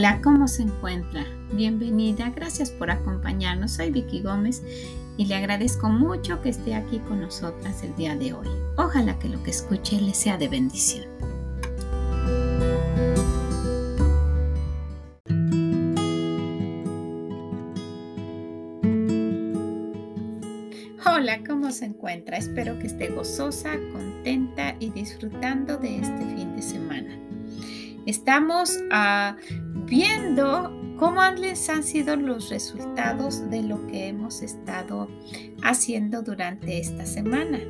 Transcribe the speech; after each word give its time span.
Hola, 0.00 0.22
¿cómo 0.22 0.48
se 0.48 0.62
encuentra? 0.62 1.26
Bienvenida, 1.52 2.32
gracias 2.34 2.70
por 2.70 2.90
acompañarnos. 2.90 3.72
Soy 3.72 3.90
Vicky 3.90 4.22
Gómez 4.22 4.62
y 5.18 5.26
le 5.26 5.34
agradezco 5.34 5.90
mucho 5.90 6.40
que 6.40 6.48
esté 6.48 6.74
aquí 6.74 7.00
con 7.00 7.20
nosotras 7.20 7.82
el 7.82 7.94
día 7.96 8.16
de 8.16 8.32
hoy. 8.32 8.48
Ojalá 8.78 9.18
que 9.18 9.28
lo 9.28 9.42
que 9.42 9.50
escuche 9.50 10.00
le 10.00 10.14
sea 10.14 10.38
de 10.38 10.48
bendición. 10.48 11.04
Hola, 21.04 21.40
¿cómo 21.46 21.70
se 21.72 21.84
encuentra? 21.84 22.38
Espero 22.38 22.78
que 22.78 22.86
esté 22.86 23.08
gozosa, 23.08 23.72
contenta 23.92 24.76
y 24.80 24.88
disfrutando 24.88 25.76
de 25.76 25.96
este 25.98 26.24
fin 26.34 26.56
de 26.56 26.62
semana. 26.62 27.18
Estamos 28.10 28.76
a 28.90 29.36
viendo 29.86 30.76
cómo 30.98 31.20
han 31.20 31.38
sido 31.84 32.16
los 32.16 32.50
resultados 32.50 33.48
de 33.50 33.62
lo 33.62 33.86
que 33.86 34.08
hemos 34.08 34.42
estado 34.42 35.08
haciendo 35.62 36.20
durante 36.20 36.80
esta 36.80 37.06
semana. 37.06 37.60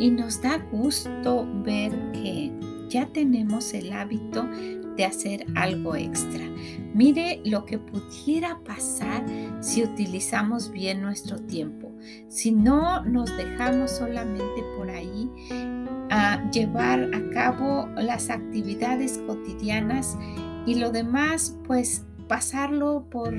Y 0.00 0.10
nos 0.10 0.40
da 0.40 0.56
gusto 0.72 1.46
ver 1.62 1.92
que 2.12 2.50
ya 2.88 3.12
tenemos 3.12 3.74
el 3.74 3.92
hábito 3.92 4.48
de 4.96 5.04
hacer 5.04 5.44
algo 5.54 5.94
extra. 5.96 6.46
Mire 6.94 7.42
lo 7.44 7.66
que 7.66 7.78
pudiera 7.78 8.58
pasar 8.64 9.22
si 9.60 9.82
utilizamos 9.82 10.70
bien 10.70 11.02
nuestro 11.02 11.40
tiempo. 11.40 11.92
Si 12.28 12.52
no 12.52 13.04
nos 13.04 13.36
dejamos 13.36 13.90
solamente 13.90 14.62
por 14.78 14.88
ahí 14.88 15.28
a 16.16 16.48
llevar 16.52 17.10
a 17.12 17.30
cabo 17.30 17.88
las 17.96 18.30
actividades 18.30 19.18
cotidianas 19.26 20.16
y 20.64 20.76
lo 20.76 20.92
demás 20.92 21.58
pues 21.66 22.06
pasarlo 22.28 23.04
por 23.10 23.34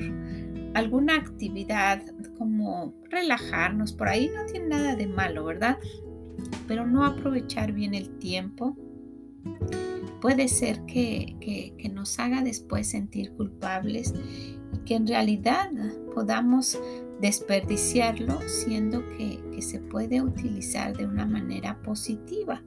alguna 0.74 1.14
actividad 1.14 2.02
como 2.36 2.92
relajarnos 3.08 3.94
por 3.94 4.08
ahí 4.08 4.28
no 4.28 4.44
tiene 4.44 4.68
nada 4.68 4.94
de 4.94 5.06
malo, 5.06 5.46
¿verdad? 5.46 5.78
Pero 6.68 6.86
no 6.86 7.06
aprovechar 7.06 7.72
bien 7.72 7.94
el 7.94 8.10
tiempo 8.18 8.76
puede 10.20 10.46
ser 10.48 10.84
que, 10.84 11.34
que, 11.40 11.88
nos 11.88 12.18
haga 12.18 12.42
después 12.42 12.90
sentir 12.90 13.32
culpables 13.32 14.12
y 14.74 14.78
que 14.84 14.96
en 14.96 15.06
realidad 15.06 15.70
podamos 16.14 16.78
desperdiciarlo 17.20 18.40
siendo 18.46 19.02
que, 19.10 19.42
se 19.60 19.80
puede 19.80 20.20
utilizar 20.20 20.94
de 20.94 21.06
una 21.06 21.24
manera 21.24 21.80
positiva. 21.82 22.62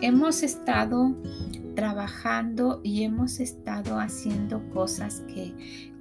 Hemos 0.00 0.44
estado 0.44 1.16
trabajando 1.74 2.80
y 2.84 3.02
hemos 3.02 3.40
estado 3.40 3.98
haciendo 3.98 4.62
cosas 4.70 5.24
que 5.26 5.52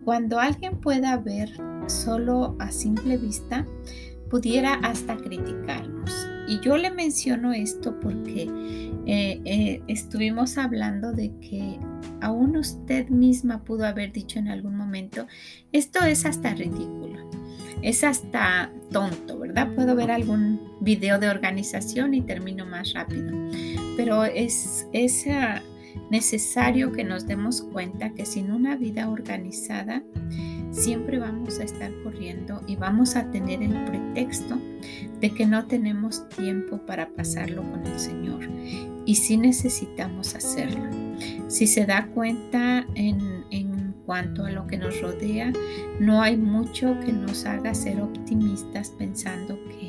cuando 0.05 0.39
alguien 0.39 0.79
pueda 0.79 1.17
ver 1.17 1.49
solo 1.87 2.55
a 2.59 2.71
simple 2.71 3.17
vista, 3.17 3.65
pudiera 4.29 4.75
hasta 4.75 5.17
criticarnos. 5.17 6.11
Y 6.47 6.59
yo 6.61 6.77
le 6.77 6.91
menciono 6.91 7.51
esto 7.51 7.99
porque 7.99 8.47
eh, 9.07 9.41
eh, 9.45 9.81
estuvimos 9.87 10.57
hablando 10.57 11.13
de 11.13 11.31
que 11.39 11.79
aún 12.21 12.57
usted 12.57 13.09
misma 13.09 13.63
pudo 13.63 13.85
haber 13.85 14.11
dicho 14.11 14.37
en 14.39 14.49
algún 14.49 14.75
momento, 14.75 15.27
esto 15.71 16.03
es 16.03 16.25
hasta 16.25 16.53
ridículo, 16.53 17.29
es 17.81 18.03
hasta 18.03 18.71
tonto, 18.91 19.39
¿verdad? 19.39 19.73
Puedo 19.75 19.95
ver 19.95 20.11
algún 20.11 20.59
video 20.81 21.19
de 21.19 21.29
organización 21.29 22.13
y 22.13 22.21
termino 22.21 22.65
más 22.65 22.93
rápido 22.93 23.31
pero 23.97 24.23
es, 24.23 24.87
ah, 25.31 25.61
necesario 26.11 26.93
que 26.93 27.03
nos 27.03 27.25
demos 27.25 27.63
cuenta 27.63 28.13
que 28.13 28.25
sin 28.25 28.51
una 28.51 28.77
vida 28.77 29.09
organizada 29.09 30.03
siempre 30.71 31.17
vamos 31.17 31.59
a 31.59 31.63
estar 31.63 31.91
corriendo 32.03 32.61
y 32.67 32.75
vamos 32.75 33.15
a 33.15 33.29
tener 33.31 33.63
el 33.63 33.83
pretexto 33.85 34.57
de 35.19 35.33
que 35.33 35.47
no 35.47 35.65
tenemos 35.65 36.29
tiempo 36.29 36.77
para 36.85 37.09
pasarlo 37.09 37.63
con 37.63 37.85
el 37.87 37.99
Señor. 37.99 38.47
Y 39.07 39.15
sí 39.15 39.37
necesitamos 39.37 40.35
hacerlo. 40.35 40.85
Si 41.47 41.65
se 41.65 41.85
da 41.85 42.07
cuenta 42.13 42.85
en, 42.93 43.45
en 43.49 43.95
cuanto 44.05 44.45
a 44.45 44.51
lo 44.51 44.67
que 44.67 44.77
nos 44.77 45.01
rodea, 45.01 45.51
no 45.99 46.21
hay 46.21 46.37
mucho 46.37 46.95
que 47.05 47.13
nos 47.13 47.45
haga 47.45 47.73
ser 47.73 48.01
optimistas 48.01 48.91
pensando 48.91 49.57
que 49.69 49.87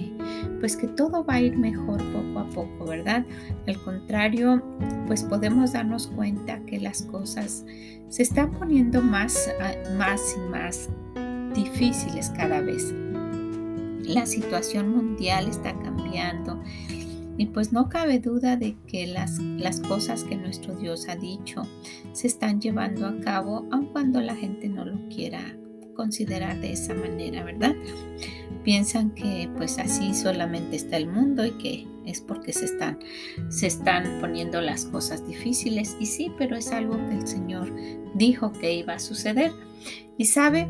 pues 0.61 0.77
que 0.77 0.89
todo 0.89 1.25
va 1.25 1.34
a 1.34 1.41
ir 1.41 1.56
mejor 1.56 1.99
poco 2.12 2.39
a 2.39 2.49
poco, 2.51 2.87
¿verdad? 2.87 3.25
Al 3.67 3.83
contrario, 3.83 4.62
pues 5.06 5.23
podemos 5.25 5.73
darnos 5.73 6.06
cuenta 6.09 6.61
que 6.61 6.81
las 6.81 7.03
cosas 7.03 7.65
se 8.09 8.23
están 8.23 8.53
poniendo 8.53 9.03
más, 9.03 9.50
ah, 9.61 9.73
más 9.97 10.37
y 10.37 10.50
más 10.50 10.89
difíciles 11.55 12.31
cada 12.31 12.61
vez. 12.61 12.95
La 14.03 14.27
situación 14.27 14.91
mundial 14.91 15.49
está 15.49 15.79
cambiando 15.81 16.62
y 17.38 17.47
pues 17.47 17.72
no 17.72 17.88
cabe 17.88 18.19
duda 18.19 18.56
de 18.56 18.76
que 18.87 19.06
las, 19.06 19.38
las 19.38 19.81
cosas 19.81 20.25
que 20.25 20.37
nuestro 20.37 20.75
Dios 20.75 21.09
ha 21.09 21.16
dicho 21.16 21.62
se 22.12 22.26
están 22.26 22.60
llevando 22.60 23.06
a 23.06 23.19
cabo, 23.21 23.66
aun 23.71 23.87
cuando 23.93 24.21
la 24.21 24.34
gente 24.34 24.69
no 24.69 24.84
lo 24.84 25.09
quiera 25.09 25.56
considerar 25.94 26.60
de 26.60 26.72
esa 26.72 26.94
manera, 26.94 27.44
¿verdad? 27.44 27.75
Piensan 28.69 29.12
que 29.12 29.49
pues 29.56 29.79
así 29.79 30.12
solamente 30.12 30.77
está 30.77 30.99
el 30.99 31.06
mundo 31.06 31.47
y 31.47 31.53
que 31.53 31.87
es 32.05 32.21
porque 32.21 32.53
se 32.53 32.67
están, 32.67 32.99
se 33.49 33.67
están 33.67 34.21
poniendo 34.21 34.61
las 34.61 34.84
cosas 34.84 35.27
difíciles. 35.27 35.97
Y 35.99 36.05
sí, 36.05 36.31
pero 36.37 36.55
es 36.55 36.71
algo 36.71 36.99
que 37.09 37.15
el 37.15 37.27
Señor 37.27 37.75
dijo 38.15 38.53
que 38.53 38.75
iba 38.75 38.93
a 38.93 38.99
suceder. 38.99 39.53
Y 40.19 40.27
sabe, 40.27 40.69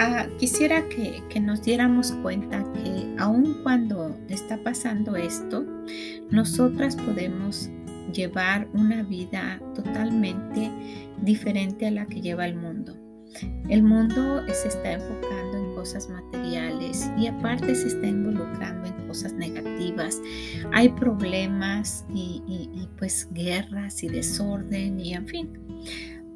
ah, 0.00 0.26
quisiera 0.40 0.88
que, 0.88 1.22
que 1.30 1.38
nos 1.38 1.62
diéramos 1.62 2.10
cuenta 2.22 2.64
que 2.72 3.14
aun 3.18 3.62
cuando 3.62 4.18
está 4.28 4.60
pasando 4.64 5.14
esto, 5.14 5.64
nosotras 6.30 6.96
podemos 6.96 7.70
llevar 8.12 8.66
una 8.72 9.04
vida 9.04 9.60
totalmente 9.76 10.72
diferente 11.22 11.86
a 11.86 11.92
la 11.92 12.06
que 12.06 12.20
lleva 12.20 12.46
el 12.46 12.56
mundo. 12.56 12.96
El 13.68 13.84
mundo 13.84 14.42
se 14.52 14.66
está 14.66 14.94
enfocando 14.94 15.47
en 15.47 15.47
cosas 15.78 16.08
materiales 16.08 17.08
y 17.16 17.28
aparte 17.28 17.72
se 17.72 17.86
está 17.86 18.08
involucrando 18.08 18.88
en 18.88 19.06
cosas 19.06 19.32
negativas. 19.34 20.20
Hay 20.72 20.88
problemas 20.88 22.04
y, 22.12 22.88
pues 22.98 23.28
guerras 23.30 24.02
y 24.02 24.08
desorden 24.08 24.98
y 24.98 25.14
en 25.14 25.28
fin. 25.28 25.48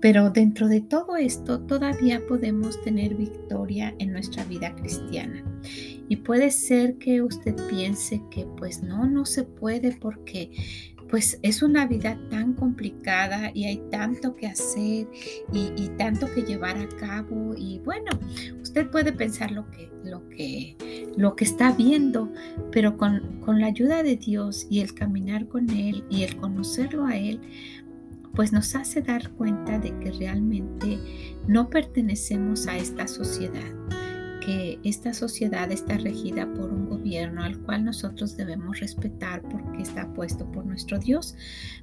Pero 0.01 0.31
dentro 0.31 0.69
de 0.69 0.81
todo 0.81 1.17
esto 1.17 1.59
todavía 1.61 2.25
podemos 2.29 2.81
tener 2.83 3.17
victoria 3.17 3.93
en 3.99 4.13
nuestra 4.13 4.45
vida 4.45 4.77
cristiana. 4.77 5.43
Y 6.09 6.17
puede 6.17 6.53
ser 6.53 6.99
que 6.99 7.21
usted 7.21 7.57
piense 7.69 8.23
que 8.31 8.47
pues 8.59 8.81
no, 8.81 9.07
no 9.07 9.27
se 9.27 9.43
puede 9.43 9.91
porque 10.01 10.53
pues 11.13 11.39
es 11.43 11.63
una 11.63 11.87
vida 11.87 12.19
tan 12.31 12.55
complicada 12.55 13.51
y 13.53 13.67
hay 13.67 13.83
tanto 13.91 14.35
que 14.35 14.47
hacer 14.47 15.07
y, 15.53 15.89
tanto 15.99 16.27
que 16.33 16.41
llevar 16.41 16.79
a 16.79 16.89
cabo 16.89 17.55
y 17.55 17.81
bueno, 17.81 18.13
usted 18.73 18.89
puede 18.89 19.13
pensar 19.13 19.51
lo 19.51 19.71
que, 19.71 19.91
lo 20.03 20.27
que, 20.31 21.13
lo 21.15 21.37
que 21.37 21.45
está 21.45 21.73
viendo, 21.73 22.33
pero 22.71 22.97
con, 22.97 23.39
con 23.45 23.61
la 23.61 23.67
ayuda 23.67 24.03
de 24.03 24.17
Dios 24.17 24.67
y 24.71 24.81
el 24.81 24.95
caminar 24.95 25.47
con 25.47 25.69
Él 25.69 26.05
y 26.09 26.23
el 26.23 26.39
conocerlo 26.39 27.05
a 27.05 27.19
Él, 27.19 27.39
pues 28.35 28.51
nos 28.51 28.75
hace 28.75 29.03
dar 29.03 29.29
cuenta 29.33 29.79
de 29.79 29.95
que 29.99 30.11
realmente 30.13 30.99
no 31.47 31.69
pertenecemos 31.69 32.67
a 32.67 32.79
esta 32.79 33.07
sociedad 33.09 33.82
que 34.45 34.79
esta 34.85 35.13
sociedad 35.13 35.71
está 35.71 35.97
regida 35.99 36.53
por 36.55 36.73
un 36.73 36.89
gobierno 36.89 37.43
al 37.43 37.59
cual 37.59 37.85
nosotros 37.85 38.37
debemos 38.37 38.81
respetar 38.81 39.43
porque 39.43 39.83
está 39.83 40.13
puesto 40.15 40.51
por 40.51 40.67
nuestro 40.67 40.99
Dios, 40.99 41.37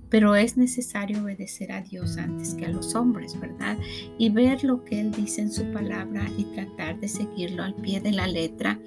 pero 0.09 0.35
es 0.35 0.57
necesario 0.57 1.23
obedecer 1.23 1.71
a 1.71 1.81
Dios 1.81 2.17
antes 2.17 2.56
que 2.56 2.65
a 2.65 2.69
los 2.69 2.95
hombres, 2.95 3.39
¿verdad? 3.39 3.77
Y 4.17 4.29
ver 4.29 4.63
lo 4.63 4.83
que 4.83 5.00
Él 5.00 5.11
dice 5.11 5.41
en 5.41 5.51
su 5.51 5.63
palabra 5.71 6.29
y 6.38 6.44
tratar 6.45 7.00
de 7.00 7.07
seguirlo 7.07 7.63
al 7.63 7.75
pie 7.75 8.01
de 8.01 8.11
la 8.11 8.27
letra 8.27 8.79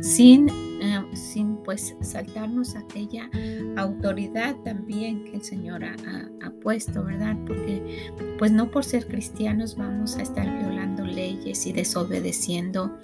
sin, 0.00 0.48
eh, 0.48 1.04
sin 1.12 1.56
pues 1.58 1.94
saltarnos 2.00 2.76
aquella 2.76 3.30
autoridad 3.76 4.56
también 4.64 5.24
que 5.24 5.36
el 5.36 5.42
Señor 5.42 5.84
ha, 5.84 5.94
ha 6.42 6.50
puesto, 6.62 7.04
¿verdad? 7.04 7.36
Porque 7.46 8.10
pues 8.38 8.50
no 8.52 8.70
por 8.70 8.84
ser 8.84 9.06
cristianos 9.06 9.76
vamos 9.76 10.16
a 10.16 10.22
estar 10.22 10.46
violando 10.58 11.04
leyes 11.04 11.66
y 11.66 11.72
desobedeciendo 11.72 12.98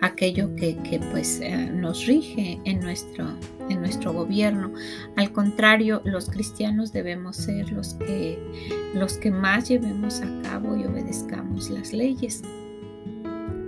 aquello 0.00 0.54
que, 0.56 1.00
pues 1.10 1.40
eh, 1.40 1.70
nos 1.72 2.06
rige 2.06 2.60
en 2.64 2.80
nuestro, 2.80 3.26
en 3.68 3.80
nuestro 3.80 4.12
gobierno. 4.12 4.72
Al 5.16 5.32
contrario, 5.32 6.02
los 6.04 6.28
cristianos 6.28 6.92
debemos 6.92 7.36
ser 7.36 7.72
los 7.72 7.94
que, 7.94 8.38
los 8.94 9.14
que 9.18 9.30
más 9.30 9.68
llevemos 9.68 10.20
a 10.20 10.42
cabo 10.42 10.76
y 10.76 10.84
obedezcamos 10.84 11.70
las 11.70 11.92
leyes. 11.92 12.42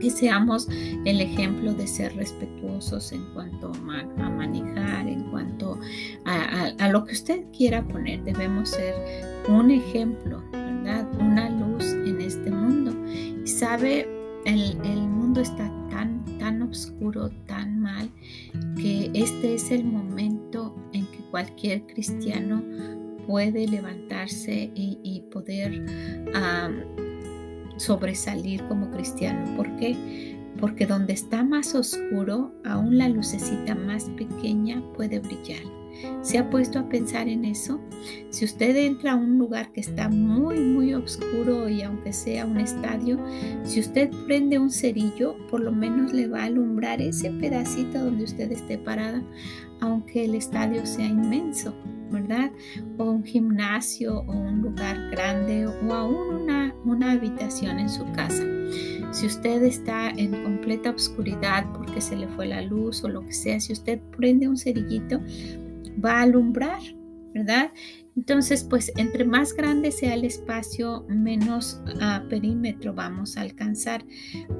Que 0.01 0.11
seamos 0.11 0.69
el 1.07 1.23
ejemplo 1.23 1.73
de 1.73 1.87
ser 1.87 2.15
respetuosos 2.17 3.13
en 3.13 3.25
cuanto 3.33 3.73
a, 3.73 4.29
manejar, 4.29 5.09
en 5.09 5.23
cuanto 5.31 5.81
a, 6.27 6.71
a 6.79 6.89
lo 6.91 7.05
que 7.07 7.13
usted 7.13 7.45
quiera 7.57 7.83
poner. 7.83 8.23
Debemos 8.23 8.71
ser 8.71 8.95
un 9.49 9.71
ejemplo, 9.71 10.43
¿verdad? 10.53 11.09
Una 11.19 11.49
luz 11.49 11.85
en 11.85 12.21
este 12.21 12.51
sabe, 13.47 14.09
el, 14.45 14.79
el 14.85 15.01
mundo 15.01 15.41
está 15.41 15.71
oscuro, 16.77 17.31
tan 17.47 17.81
mal, 17.81 18.11
que 18.77 19.11
este 19.15 19.55
es 19.55 19.71
el 19.71 19.85
momento 19.85 20.75
en 20.93 21.07
que 21.07 21.19
cualquier 21.31 21.87
cristiano 21.87 22.63
puede 23.27 23.67
levantarse 23.67 24.71
y, 24.75 25.23
poder 25.33 25.85
sobresalir 27.77 28.63
como 28.69 28.91
cristiano. 28.91 29.57
¿Por 29.57 29.75
qué? 29.77 30.37
Porque 30.61 30.87
donde 30.87 31.13
está 31.13 31.43
más 31.45 31.75
oscuro, 31.75 32.53
aún 32.65 32.97
la 32.97 33.09
lucecita 33.09 33.75
más 33.75 34.05
pequeña 34.17 34.83
puede 34.95 35.19
brillar. 35.19 35.76
¿Se 36.23 36.39
ha 36.39 36.51
puesto 36.51 36.79
a 36.79 36.89
pensar 36.89 37.29
en 37.29 37.45
eso? 37.45 37.81
Si 38.31 38.45
usted 38.45 38.77
entra 38.77 39.13
a 39.13 39.17
un 39.17 39.39
lugar 39.39 39.73
que 39.73 39.81
está 39.81 40.09
muy, 40.09 40.59
muy 40.59 40.95
oscuro 40.95 41.69
y 41.69 41.83
aunque 41.83 42.13
sea 42.13 42.47
un 42.47 42.59
estadio, 42.59 43.19
si 43.65 43.81
usted 43.81 44.11
prende 44.27 44.59
un 44.59 44.71
cerillo, 44.71 45.37
por 45.51 45.61
lo 45.61 45.73
menos 45.73 46.13
le 46.13 46.29
va 46.29 46.43
a 46.43 46.45
alumbrar 46.45 47.01
ese 47.01 47.31
pedacito 47.31 48.05
donde 48.05 48.25
usted 48.25 48.51
esté 48.53 48.79
parada, 48.79 49.23
aunque 49.81 50.25
el 50.25 50.35
estadio 50.35 50.85
sea 50.87 51.07
inmenso, 51.07 51.75
¿verdad? 52.11 52.51
O 52.99 53.05
un 53.05 53.25
gimnasio 53.25 54.21
o 54.27 54.33
un 54.33 54.63
lugar 54.63 55.11
grande 55.11 55.67
o 55.67 55.95
aún 55.95 56.43
una, 56.43 56.75
una 56.85 57.13
habitación 57.13 57.79
en 57.79 57.89
su 57.89 58.05
casa. 58.13 58.45
Si 59.13 59.27
usted 59.27 59.63
está 59.63 60.11
en 60.11 60.43
completa 60.43 60.91
oscuridad 60.91 61.65
porque 61.73 62.01
se 62.01 62.17
le 62.17 62.29
fue 62.29 62.47
la 62.47 62.63
luz 62.63 63.03
o 63.05 63.09
lo 63.09 63.23
que 63.23 63.33
sea, 63.33 63.61
si 63.61 63.73
usted 63.73 64.01
prende 64.17 64.49
un 64.49 64.57
cerillito, 64.57 65.21
va 66.05 66.19
a 66.19 66.23
alumbrar, 66.23 66.81
¿verdad? 67.35 67.71
Entonces, 68.17 68.65
pues 68.65 68.91
entre 68.97 69.27
más 69.27 69.53
grande 69.53 69.93
sea 69.93 70.15
el 70.15 70.25
espacio, 70.25 71.05
menos 71.09 71.83
ah, 72.01 72.25
perímetro 72.31 72.95
vamos 72.95 73.37
a 73.37 73.43
alcanzar. 73.43 74.05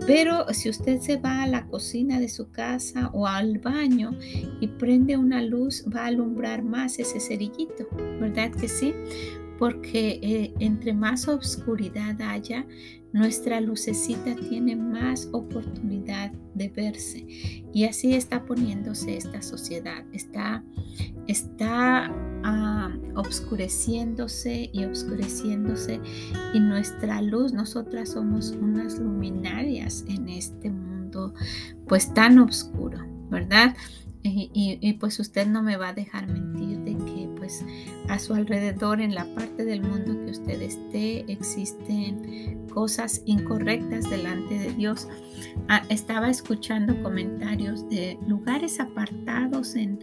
Pero 0.07 0.47
si 0.53 0.69
usted 0.69 1.01
se 1.01 1.17
va 1.17 1.43
a 1.43 1.47
la 1.47 1.67
cocina 1.67 2.21
de 2.21 2.29
su 2.29 2.51
casa 2.51 3.11
o 3.15 3.27
al 3.27 3.59
baño 3.59 4.11
y 4.61 4.69
prende 4.69 5.17
una 5.17 5.41
luz, 5.43 5.85
va 5.95 6.03
a 6.03 6.07
alumbrar 6.09 6.63
más 6.63 6.99
ese 6.99 7.19
cerillito, 7.19 7.89
¿verdad 8.21 8.51
que 8.51 8.69
sí? 8.69 8.93
Porque 9.59 10.19
eh, 10.23 10.55
entre 10.61 10.93
más 10.93 11.29
oscuridad 11.29 12.21
haya, 12.21 12.67
nuestra 13.17 13.63
lucecita 13.63 14.35
tiene 14.35 14.77
más 14.77 15.31
oportunidad 15.33 16.33
de 16.55 16.69
verse. 16.69 17.27
Y 17.73 17.85
así 17.85 18.15
está 18.15 18.45
poniéndose 18.45 19.17
esta 19.17 19.41
sociedad, 19.41 20.05
está, 20.13 20.63
está 21.27 22.13
ah, 22.45 22.95
obscureciéndose 23.15 24.69
y 24.71 24.85
obscureciéndose. 24.85 25.99
Y 26.53 26.61
nuestra 26.61 27.23
luz, 27.23 27.55
nosotras 27.55 28.11
somos 28.11 28.51
unas 28.51 28.99
luminarias 28.99 30.05
en 30.09 30.29
este 30.29 30.71
mundo, 30.71 31.33
pues 31.89 32.13
tan 32.13 32.39
oscuro, 32.39 32.99
¿verdad? 33.31 33.75
Y, 34.29 34.93
pues 34.95 35.21
usted 35.21 35.47
no 35.47 35.63
me 35.63 35.77
va 35.77 35.91
a 35.91 35.93
dejar 35.93 36.27
mentir 36.27 36.81
de 36.81 36.97
que 37.05 37.16
pues 37.47 37.65
a 38.09 38.19
su 38.19 38.35
alrededor 38.35 39.01
en 39.01 39.15
la 39.15 39.25
parte 39.35 39.65
del 39.65 39.81
mundo 39.83 40.17
que 40.25 40.33
usted 40.33 40.61
esté 40.61 41.31
existen 41.31 42.67
cosas 42.73 43.23
incorrectas 43.25 44.09
delante 44.11 44.59
de 44.59 44.73
Dios. 44.73 45.09
Ah, 45.69 45.83
estaba 45.89 46.29
escuchando 46.29 47.01
comentarios 47.03 47.89
de 47.89 48.19
lugares 48.27 48.81
apartados 48.81 49.77
en, 49.77 50.01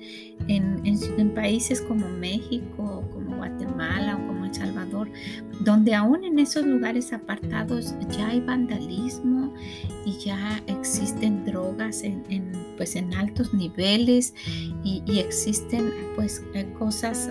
en, 0.48 0.82
en 0.86 1.34
países 1.34 1.82
como 1.82 2.08
México, 2.10 3.04
como 3.12 3.38
Guatemala 3.38 4.16
o 4.16 4.28
como 4.28 4.43
Salvador, 4.54 5.10
donde 5.62 5.94
aún 5.94 6.24
en 6.24 6.40
esos 6.40 6.66
lugares 6.66 7.14
apartados 7.14 7.96
ya 8.18 8.30
hay 8.30 8.40
vandalismo 8.42 9.54
y 10.06 10.18
ya 10.18 10.62
existen 10.68 11.46
drogas 11.46 12.04
en, 12.04 12.24
pues 12.78 12.96
en 12.96 13.14
altos 13.14 13.54
niveles 13.54 14.34
y, 14.84 15.02
existen 15.20 15.92
pues 16.16 16.44
eh, 16.54 16.68
cosas 16.78 17.30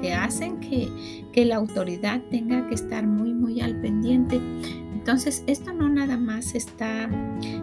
que 0.00 0.12
hacen 0.12 0.58
que, 0.60 0.88
que 1.32 1.44
la 1.44 1.56
autoridad 1.56 2.20
tenga 2.30 2.66
que 2.68 2.74
estar 2.74 3.06
muy 3.06 3.32
muy 3.34 3.60
al 3.60 3.80
pendiente 3.80 4.40
entonces, 5.00 5.42
esto 5.46 5.72
no 5.72 5.88
nada 5.88 6.18
más 6.18 6.54
está, 6.54 7.08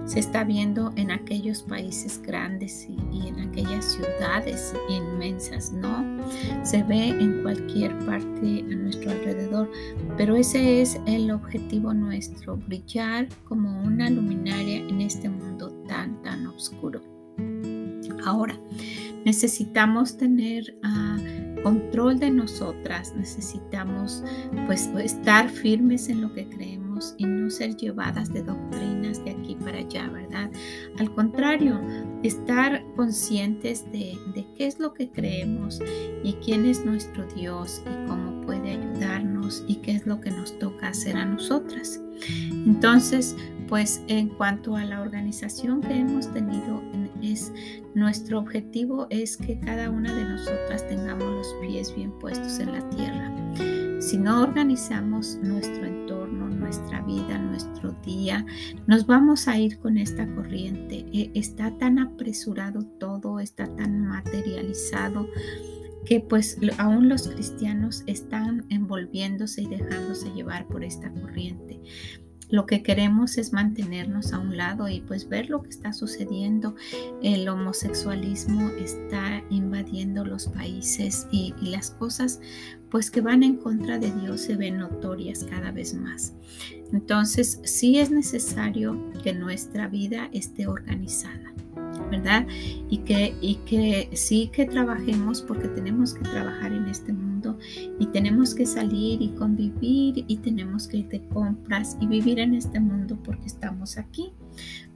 se 0.05 0.19
está 0.19 0.43
viendo 0.43 0.91
en 0.95 1.11
aquellos 1.11 1.61
países 1.61 2.19
grandes 2.19 2.87
y, 2.89 3.27
en 3.27 3.39
aquellas 3.39 3.85
ciudades 3.93 4.73
inmensas, 4.89 5.71
no, 5.71 6.03
se 6.63 6.81
ve 6.81 7.09
en 7.09 7.43
cualquier 7.43 7.95
parte 7.99 8.65
a 8.71 8.75
nuestro 8.75 9.11
alrededor, 9.11 9.71
pero 10.17 10.35
ese 10.35 10.81
es 10.81 10.99
el 11.05 11.29
objetivo 11.29 11.93
nuestro, 11.93 12.57
brillar 12.57 13.27
como 13.43 13.83
una 13.83 14.09
luminaria 14.09 14.77
en 14.77 15.01
este 15.01 15.29
mundo 15.29 15.69
tan, 15.87 16.19
tan 16.23 16.47
oscuro. 16.47 17.01
Ahora, 18.25 18.59
necesitamos 19.25 20.17
tener... 20.17 20.75
Uh, 20.83 21.37
control 21.63 22.19
de 22.19 22.29
nosotras, 22.29 23.13
necesitamos 23.17 24.23
pues 24.67 24.87
estar 25.03 25.49
firmes 25.49 26.07
en 26.07 26.21
lo 26.21 26.31
que 26.31 26.47
creemos 26.47 26.86
y 27.17 27.25
no 27.25 27.49
ser 27.49 27.75
llevadas 27.75 28.31
de 28.31 28.43
doctrinas 28.43 29.23
de 29.23 29.31
aquí 29.31 29.55
para 29.55 29.79
allá, 29.79 30.09
¿verdad? 30.09 30.49
Al 30.99 31.13
contrario, 31.13 31.79
estar 32.23 32.83
conscientes 32.95 33.89
de, 33.91 34.17
de 34.33 34.45
qué 34.55 34.67
es 34.67 34.79
lo 34.79 34.93
que 34.93 35.09
creemos 35.09 35.79
y 36.23 36.33
quién 36.33 36.65
es 36.65 36.85
nuestro 36.85 37.25
Dios 37.35 37.81
y 37.85 38.07
cómo 38.07 38.41
puede 38.41 38.71
ayudarnos 38.71 39.63
y 39.67 39.75
qué 39.75 39.91
es 39.91 40.05
lo 40.05 40.19
que 40.21 40.31
nos 40.31 40.57
toca 40.59 40.89
hacer 40.89 41.17
a 41.17 41.25
nosotras. 41.25 42.01
Entonces, 42.51 43.35
pues 43.67 44.01
en 44.07 44.29
cuanto 44.29 44.75
a 44.75 44.85
la 44.85 45.01
organización 45.01 45.81
que 45.81 45.93
hemos 45.93 46.31
tenido, 46.33 46.81
es 47.21 47.51
nuestro 47.95 48.39
objetivo 48.39 49.07
es 49.09 49.37
que 49.37 49.59
cada 49.59 49.89
una 49.89 50.13
de 50.13 50.23
nosotras 50.23 50.87
tengamos 50.87 51.27
los 51.27 51.55
pies 51.61 51.93
bien 51.95 52.11
puestos 52.19 52.59
en 52.59 52.71
la 52.73 52.89
tierra. 52.89 53.33
Si 53.99 54.17
no 54.17 54.43
organizamos 54.43 55.37
nuestro 55.41 55.85
entorno, 55.85 56.06
nuestra 56.67 57.01
vida, 57.03 57.37
nuestro 57.37 57.93
día, 58.05 58.45
nos 58.87 59.05
vamos 59.05 59.47
a 59.47 59.57
ir 59.57 59.79
con 59.79 59.97
esta 59.97 60.27
corriente. 60.35 61.05
E, 61.13 61.31
está 61.33 61.71
tan 61.77 61.97
apresurado 61.97 62.83
todo, 62.99 63.39
está 63.39 63.73
tan 63.77 64.05
materializado 64.05 65.29
que 66.05 66.19
pues 66.19 66.57
aún 66.77 67.07
los 67.07 67.29
cristianos 67.29 68.03
están 68.05 68.65
envolviéndose 68.69 69.61
y 69.61 69.67
dejándose 69.67 70.29
llevar 70.33 70.67
por 70.67 70.83
esta 70.83 71.09
corriente 71.11 71.79
lo 72.49 72.65
que 72.65 72.83
queremos 72.83 73.37
es 73.37 73.51
mantenernos 73.51 74.33
a 74.33 74.39
un 74.39 74.55
lado 74.55 74.87
y 74.87 75.01
pues 75.01 75.27
ver 75.27 75.49
lo 75.49 75.63
que 75.63 75.69
está 75.69 75.93
sucediendo. 75.93 76.75
El 77.21 77.47
homosexualismo 77.49 78.69
está 78.79 79.43
invadiendo 79.49 80.23
los 80.25 80.47
países 80.47 81.27
y, 81.31 81.53
las 81.61 81.91
cosas 81.91 82.39
pues 82.89 83.11
que 83.11 83.19
van 83.19 83.43
en 83.43 83.57
contra 83.57 83.99
de 83.99 84.11
Dios 84.11 84.41
se 84.41 84.55
ven 84.55 84.77
notorias 84.77 85.43
cada 85.43 85.71
vez 85.71 85.93
más. 85.93 86.33
Entonces 86.93 87.59
sí 87.65 87.99
es 87.99 88.09
necesario 88.09 89.11
que 89.23 89.33
nuestra 89.33 89.89
vida 89.89 90.29
esté 90.31 90.67
organizada. 90.67 91.56
¿Verdad? 92.09 92.45
Y 92.89 92.99
que, 92.99 93.35
y 93.41 93.55
que 93.65 94.09
sí 94.13 94.49
que 94.51 94.65
trabajemos 94.65 95.41
porque 95.41 95.67
tenemos 95.67 96.13
que 96.13 96.21
trabajar 96.21 96.73
en 96.73 96.85
este 96.87 97.13
mundo 97.13 97.57
y 97.99 98.07
tenemos 98.07 98.53
que 98.55 98.65
salir 98.65 99.21
y 99.21 99.29
convivir 99.29 100.25
y 100.27 100.37
tenemos 100.37 100.87
que 100.87 100.97
ir 100.97 101.07
de 101.09 101.21
compras 101.27 101.97
y 101.99 102.07
vivir 102.07 102.39
en 102.39 102.55
este 102.55 102.79
mundo 102.79 103.17
porque 103.23 103.47
estamos 103.47 103.97
aquí. 103.97 104.31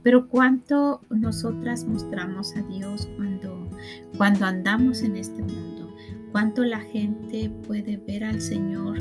Pero 0.02 0.28
cuánto 0.28 1.00
nosotras 1.10 1.84
mostramos 1.84 2.56
a 2.56 2.62
Dios 2.62 3.08
cuando, 3.16 3.70
cuando 4.16 4.46
andamos 4.46 5.02
en 5.02 5.16
este 5.16 5.42
mundo, 5.42 5.94
cuánto 6.32 6.64
la 6.64 6.80
gente 6.80 7.50
puede 7.66 7.98
ver 7.98 8.24
al 8.24 8.40
Señor 8.40 8.98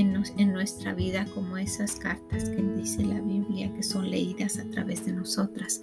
en, 0.00 0.52
nuestra 0.52 0.94
vida 0.94 1.26
como 1.34 1.56
esas 1.56 1.96
cartas 1.96 2.48
que 2.48 2.62
dice 2.62 3.04
la 3.04 3.20
Biblia 3.20 3.72
que 3.74 3.82
son 3.82 4.10
leídas 4.10 4.58
a 4.58 4.64
través 4.70 5.04
de 5.04 5.12
nosotras. 5.12 5.80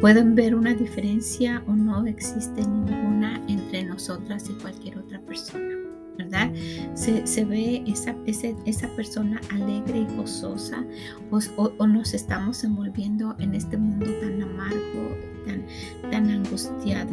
Pueden 0.00 0.34
ver 0.34 0.54
una 0.54 0.74
diferencia 0.74 1.62
o 1.66 1.72
no 1.72 2.04
existe 2.06 2.60
ninguna 2.60 3.40
entre 3.48 3.84
nosotras 3.84 4.48
y 4.50 4.54
cualquier 4.54 4.98
otra 4.98 5.20
persona, 5.20 5.75
¿verdad? 6.18 6.52
Se, 6.94 7.44
ve 7.44 7.82
esa, 7.86 8.14
esa, 8.26 8.88
persona 8.96 9.40
alegre 9.50 10.00
y 10.00 10.16
gozosa 10.16 10.84
o, 11.30 11.40
o, 11.78 11.86
nos 11.86 12.14
estamos 12.14 12.64
envolviendo 12.64 13.34
en 13.38 13.54
este 13.54 13.76
mundo 13.76 14.06
tan 14.20 14.42
amargo, 14.42 15.16
tan, 15.44 15.66
tan 16.10 16.30
angustiado 16.30 17.10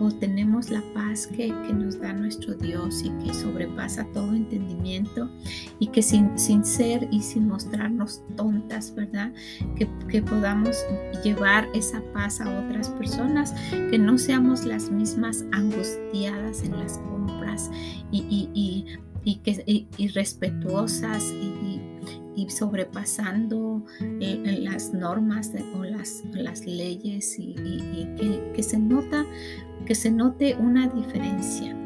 o 0.00 0.10
tenemos 0.10 0.70
la 0.70 0.82
paz 0.94 1.26
que, 1.26 1.48
que, 1.48 1.72
nos 1.72 2.00
da 2.00 2.12
nuestro 2.12 2.54
Dios 2.54 3.02
y 3.04 3.10
que 3.22 3.34
sobrepasa 3.34 4.04
todo 4.12 4.34
entendimiento 4.34 5.30
y 5.78 5.88
que 5.88 6.02
sin, 6.02 6.38
sin 6.38 6.64
ser 6.64 7.06
y 7.10 7.20
sin 7.20 7.48
mostrarnos 7.48 8.22
tontas, 8.36 8.94
¿verdad? 8.94 9.32
Que, 9.76 9.88
que, 10.08 10.22
podamos 10.22 10.76
llevar 11.22 11.68
esa 11.74 12.02
paz 12.14 12.40
a 12.40 12.48
otras 12.64 12.88
personas, 12.90 13.54
que 13.90 13.98
no 13.98 14.16
seamos 14.16 14.64
las 14.64 14.90
mismas 14.90 15.44
angustiadas 15.52 16.62
en 16.62 16.78
las 16.78 16.98
y, 18.10 18.18
y, 18.18 18.50
y, 18.54 18.86
y 19.24 19.36
que, 19.36 19.86
y 19.96 20.08
respetuosas 20.08 21.22
y 21.22 22.48
sobrepasando 22.48 23.84
eh, 24.00 24.58
las 24.62 24.92
normas 24.94 25.52
o 25.74 25.84
las, 25.84 26.22
las 26.32 26.64
leyes 26.64 27.38
y, 27.38 27.54
que, 27.54 28.52
que, 28.54 28.62
se 28.62 28.78
nota 28.78 29.26
que 29.84 29.94
se 29.94 30.10
note 30.10 30.56
una 30.56 30.88
diferencia. 30.88 31.76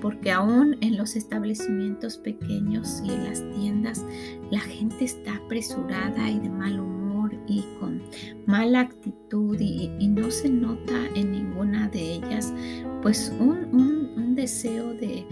Porque 0.00 0.30
aún 0.30 0.76
en 0.82 0.98
los 0.98 1.16
establecimientos 1.16 2.18
pequeños 2.18 3.02
y 3.04 3.10
en 3.10 3.24
las 3.24 3.42
tiendas 3.54 4.04
la 4.50 4.60
gente 4.60 5.04
está 5.04 5.36
apresurada 5.36 6.30
y 6.30 6.38
de 6.38 6.50
mal 6.50 6.78
humor 6.78 7.34
y 7.46 7.64
con 7.80 8.02
mala 8.46 8.80
actitud 8.80 9.58
y, 9.58 9.88
no 10.08 10.30
se 10.30 10.50
nota 10.50 11.06
en 11.14 11.32
ninguna 11.32 11.88
de 11.88 12.16
ellas 12.16 12.52
pues 13.02 13.32
un 13.40 14.03
deseo 14.34 14.94
de, 14.94 15.24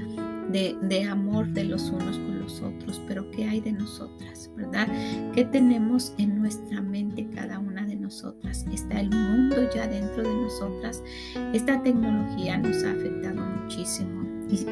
de, 0.51 1.05
amor 1.05 1.49
de 1.49 1.65
los 1.65 1.91
unos 1.91 2.19
con 2.19 2.41
los 2.41 2.61
otros, 2.61 3.01
pero 3.07 3.31
¿qué 3.31 3.45
hay 3.45 3.61
de 3.61 3.73
nosotras, 3.73 4.51
verdad? 4.57 4.87
¿Qué 5.35 5.45
tenemos 5.45 6.15
en 6.19 6.39
nuestra 6.41 6.81
mente 6.81 7.27
cada 7.35 7.59
una 7.59 7.87
de 7.87 7.97
nosotras? 7.97 8.65
Está 8.73 9.01
el 9.01 9.11
mundo 9.11 9.57
ya 9.75 9.87
dentro 9.87 10.23
de 10.23 10.35
nosotras. 10.35 11.03
Esta 11.53 11.83
tecnología 11.83 12.59
nos 12.59 12.83
ha 12.85 12.93
afectado 12.93 13.41
muchísimo 13.41 14.23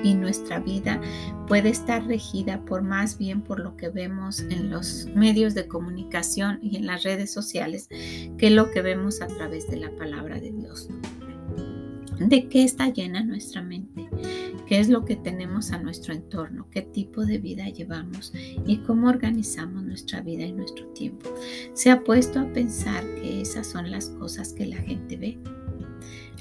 y, 0.05 0.15
nuestra 0.15 0.61
vida 0.61 1.01
puede 1.47 1.71
estar 1.71 2.07
regida 2.07 2.65
por 2.65 2.83
más 2.83 3.19
bien 3.19 3.43
por 3.43 3.61
lo 3.61 3.77
que 3.77 3.89
vemos 3.89 4.41
en 4.41 4.71
los 4.71 5.07
medios 5.15 5.55
de 5.55 5.67
comunicación 5.67 6.59
y 6.63 6.77
en 6.77 6.87
las 6.87 7.03
redes 7.03 7.33
sociales 7.33 7.89
que 8.39 8.51
lo 8.51 8.71
que 8.71 8.83
vemos 8.83 9.23
a 9.23 9.27
través 9.27 9.69
de 9.69 9.77
la 9.77 9.91
palabra 9.97 10.39
de 10.39 10.53
Dios. 10.53 10.89
¿De 12.21 12.49
qué 12.49 12.63
está 12.63 12.89
llena 12.91 13.25
nuestra 13.25 13.63
mente? 13.63 14.09
qué 14.71 14.79
es 14.79 14.89
lo 14.89 15.05
que 15.05 15.17
tenemos 15.17 15.73
a 15.73 15.79
nuestro 15.83 16.15
entorno, 16.15 16.69
qué 16.71 16.83
tipo 16.83 17.27
de 17.27 17.39
vida 17.39 17.69
llevamos 17.69 18.33
y 18.67 18.77
cómo 18.77 19.09
organizamos 19.09 19.83
nuestra 19.83 20.21
vida 20.21 20.45
y 20.45 20.53
nuestro 20.53 20.87
tiempo. 20.91 21.29
¿Se 21.75 21.91
ha 21.91 22.05
puesto 22.05 22.39
a 22.39 22.53
pensar 22.53 23.05
que 23.17 23.41
esas 23.41 23.67
son 23.67 23.91
las 23.91 24.11
cosas 24.11 24.53
que 24.53 24.67
la 24.67 24.77
gente 24.77 25.17
ve? 25.17 25.39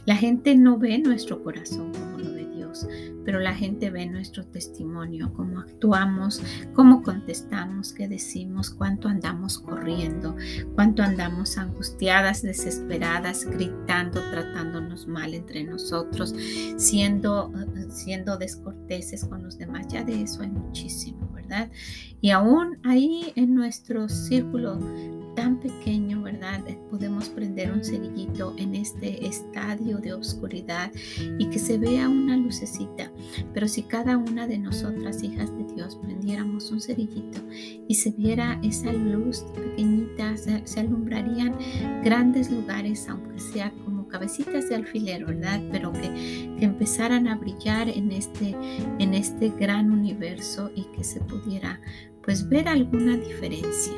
La 0.05 0.15
gente 0.15 0.55
no 0.55 0.77
ve 0.77 0.99
nuestro 0.99 1.43
corazón 1.43 1.91
como 1.91 2.19
lo 2.19 2.33
ve 2.33 2.47
Dios, 2.55 2.87
pero 3.25 3.39
la 3.39 3.53
gente 3.53 3.89
ve 3.89 4.05
nuestro 4.05 4.45
testimonio, 4.45 5.33
cómo 5.33 5.59
actuamos, 5.59 6.41
cómo 6.73 7.03
contestamos, 7.03 7.93
qué 7.93 8.07
decimos, 8.07 8.69
cuánto 8.69 9.07
andamos 9.07 9.59
corriendo, 9.59 10.35
cuánto 10.75 11.03
andamos 11.03 11.57
angustiadas, 11.57 12.41
desesperadas, 12.41 13.45
gritando, 13.45 14.19
tratándonos 14.31 15.07
mal 15.07 15.33
entre 15.33 15.63
nosotros, 15.63 16.33
siendo, 16.77 17.51
siendo 17.89 18.37
descorteses 18.37 19.25
con 19.25 19.43
los 19.43 19.57
demás. 19.57 19.87
Ya 19.89 20.03
de 20.03 20.23
eso 20.23 20.41
hay 20.41 20.49
muchísimo, 20.49 21.29
¿verdad? 21.33 21.69
Y 22.21 22.31
aún 22.31 22.79
ahí 22.83 23.31
en 23.35 23.55
nuestro 23.55 24.09
círculo 24.09 24.79
tan 25.39 25.57
pequeño, 25.57 26.21
¿verdad? 26.21 26.67
Eh, 26.67 26.77
podemos 26.89 27.29
prender 27.29 27.71
un 27.71 27.81
cerillito 27.81 28.53
en 28.57 28.75
este 28.75 29.25
estadio 29.25 29.97
de 29.99 30.11
oscuridad 30.11 30.91
y 31.37 31.49
que 31.49 31.57
se 31.57 31.77
vea 31.77 32.09
una 32.09 32.35
lucecita. 32.35 33.09
Pero 33.53 33.69
si 33.69 33.83
cada 33.83 34.17
una 34.17 34.47
de 34.47 34.57
nosotras, 34.57 35.23
hijas 35.23 35.49
de 35.57 35.63
Dios, 35.73 35.95
prendiéramos 35.95 36.69
un 36.71 36.81
cerillito 36.81 37.39
y 37.87 37.95
se 37.95 38.11
viera 38.11 38.59
esa 38.63 38.91
luz 38.91 39.45
pequeñita, 39.55 40.35
se, 40.35 40.77
alumbrarían 40.77 41.55
grandes 42.03 42.51
lugares, 42.51 43.07
aunque 43.07 43.39
sea 43.39 43.71
como 43.85 44.09
cabecitas 44.09 44.67
de 44.67 44.75
alfiler, 44.75 45.23
¿verdad? 45.23 45.61
Pero 45.71 45.93
que, 45.93 46.09
que, 46.59 46.65
empezaran 46.65 47.29
a 47.29 47.35
brillar 47.35 47.87
en 47.87 48.11
este, 48.11 48.57
en 48.99 49.13
este 49.13 49.51
gran 49.57 49.89
universo 49.89 50.69
y 50.75 50.83
que 50.95 51.05
se 51.05 51.21
pudiera 51.21 51.79
pues 52.29 52.47
ver 52.47 52.67
alguna 52.67 53.17
diferencia. 53.17 53.95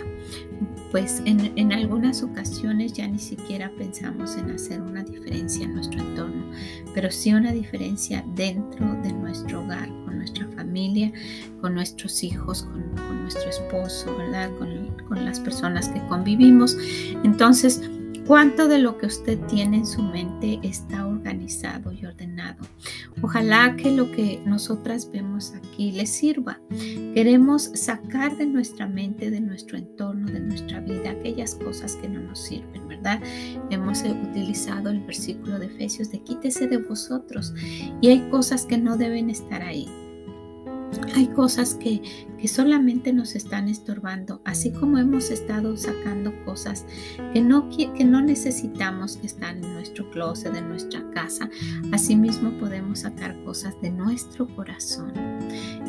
Pues 0.90 1.22
en, 1.26 1.52
en, 1.58 1.74
algunas 1.74 2.24
ocasiones 2.24 2.94
ya 2.94 3.06
ni 3.06 3.20
siquiera 3.20 3.70
pensamos 3.78 4.38
en 4.38 4.52
hacer 4.52 4.82
una 4.82 5.04
diferencia 5.04 5.66
en 5.66 5.74
nuestro 5.74 6.00
entorno, 6.00 6.46
pero 6.94 7.12
sí 7.12 7.34
una 7.34 7.52
diferencia 7.52 8.24
dentro 8.34 8.86
de 9.04 9.12
nuestro 9.12 9.62
hogar, 9.62 9.90
con 10.06 10.18
nuestra 10.18 10.48
familia, 10.56 11.12
con 11.60 11.74
nuestros 11.74 12.24
hijos, 12.24 12.64
con, 12.64 12.82
con 12.96 13.22
nuestro 13.24 13.50
esposo, 13.50 14.16
¿verdad? 14.18 14.50
Con, 14.58 14.96
con 15.10 15.26
las 15.26 15.42
personas 15.42 15.90
que 15.90 16.00
convivimos. 16.08 16.78
Entonces, 17.26 17.82
¿Cuánto 18.32 18.70
de 18.70 18.80
lo 18.80 18.98
que 18.98 19.08
usted 19.08 19.38
tiene 19.48 19.80
en 19.80 19.86
su 19.86 20.02
mente 20.02 20.58
está 20.64 21.06
organizado 21.06 21.92
y 21.92 22.06
ordenado? 22.06 22.66
Ojalá 23.22 23.76
que 23.76 23.92
lo 23.92 24.10
que 24.10 24.42
nosotras 24.46 25.12
vemos 25.12 25.54
aquí 25.54 25.92
le 25.92 26.06
sirva. 26.06 26.58
Queremos 27.14 27.64
sacar 27.74 28.38
de 28.38 28.46
nuestra 28.46 28.88
mente, 28.88 29.30
de 29.32 29.42
nuestro 29.42 29.78
entorno, 29.78 30.32
de 30.32 30.40
nuestra 30.40 30.80
vida, 30.80 31.12
aquellas 31.12 31.56
cosas 31.56 31.98
que 31.98 32.08
no 32.08 32.22
nos 32.22 32.40
sirven, 32.40 32.88
¿verdad? 32.88 33.22
Hemos 33.70 34.02
utilizado 34.04 34.92
el 34.92 35.02
versículo 35.02 35.60
de 35.60 35.66
Efesios 35.66 36.10
de 36.10 36.24
quítese 36.24 36.70
de 36.70 36.78
vosotros 36.78 37.54
y 38.00 38.08
hay 38.08 38.22
cosas 38.30 38.66
que 38.66 38.78
no 38.78 38.96
deben 38.96 39.30
estar 39.30 39.62
ahí. 39.62 39.90
Hay 41.16 41.28
cosas 41.28 41.76
que, 41.76 42.02
que 42.42 42.48
solamente 42.48 43.14
nos 43.14 43.36
están 43.36 43.68
estorbando, 43.68 44.42
así 44.46 44.72
como 44.72 44.98
hemos 44.98 45.30
estado 45.30 45.78
sacando 45.78 46.34
cosas 46.44 46.86
que 47.34 47.42
no, 47.42 47.70
que 47.70 48.04
no 48.04 48.22
necesitamos 48.22 49.18
que 49.18 49.28
están 49.28 49.64
en 49.64 49.74
nuestro 49.74 50.10
closet, 50.10 50.52
de 50.52 50.62
nuestra 50.62 51.08
casa. 51.12 51.50
Asimismo 51.92 52.52
podemos 52.60 53.00
sacar 53.00 53.42
cosas 53.44 53.76
de 53.82 53.92
nuestro 53.92 54.48
corazón, 54.56 55.14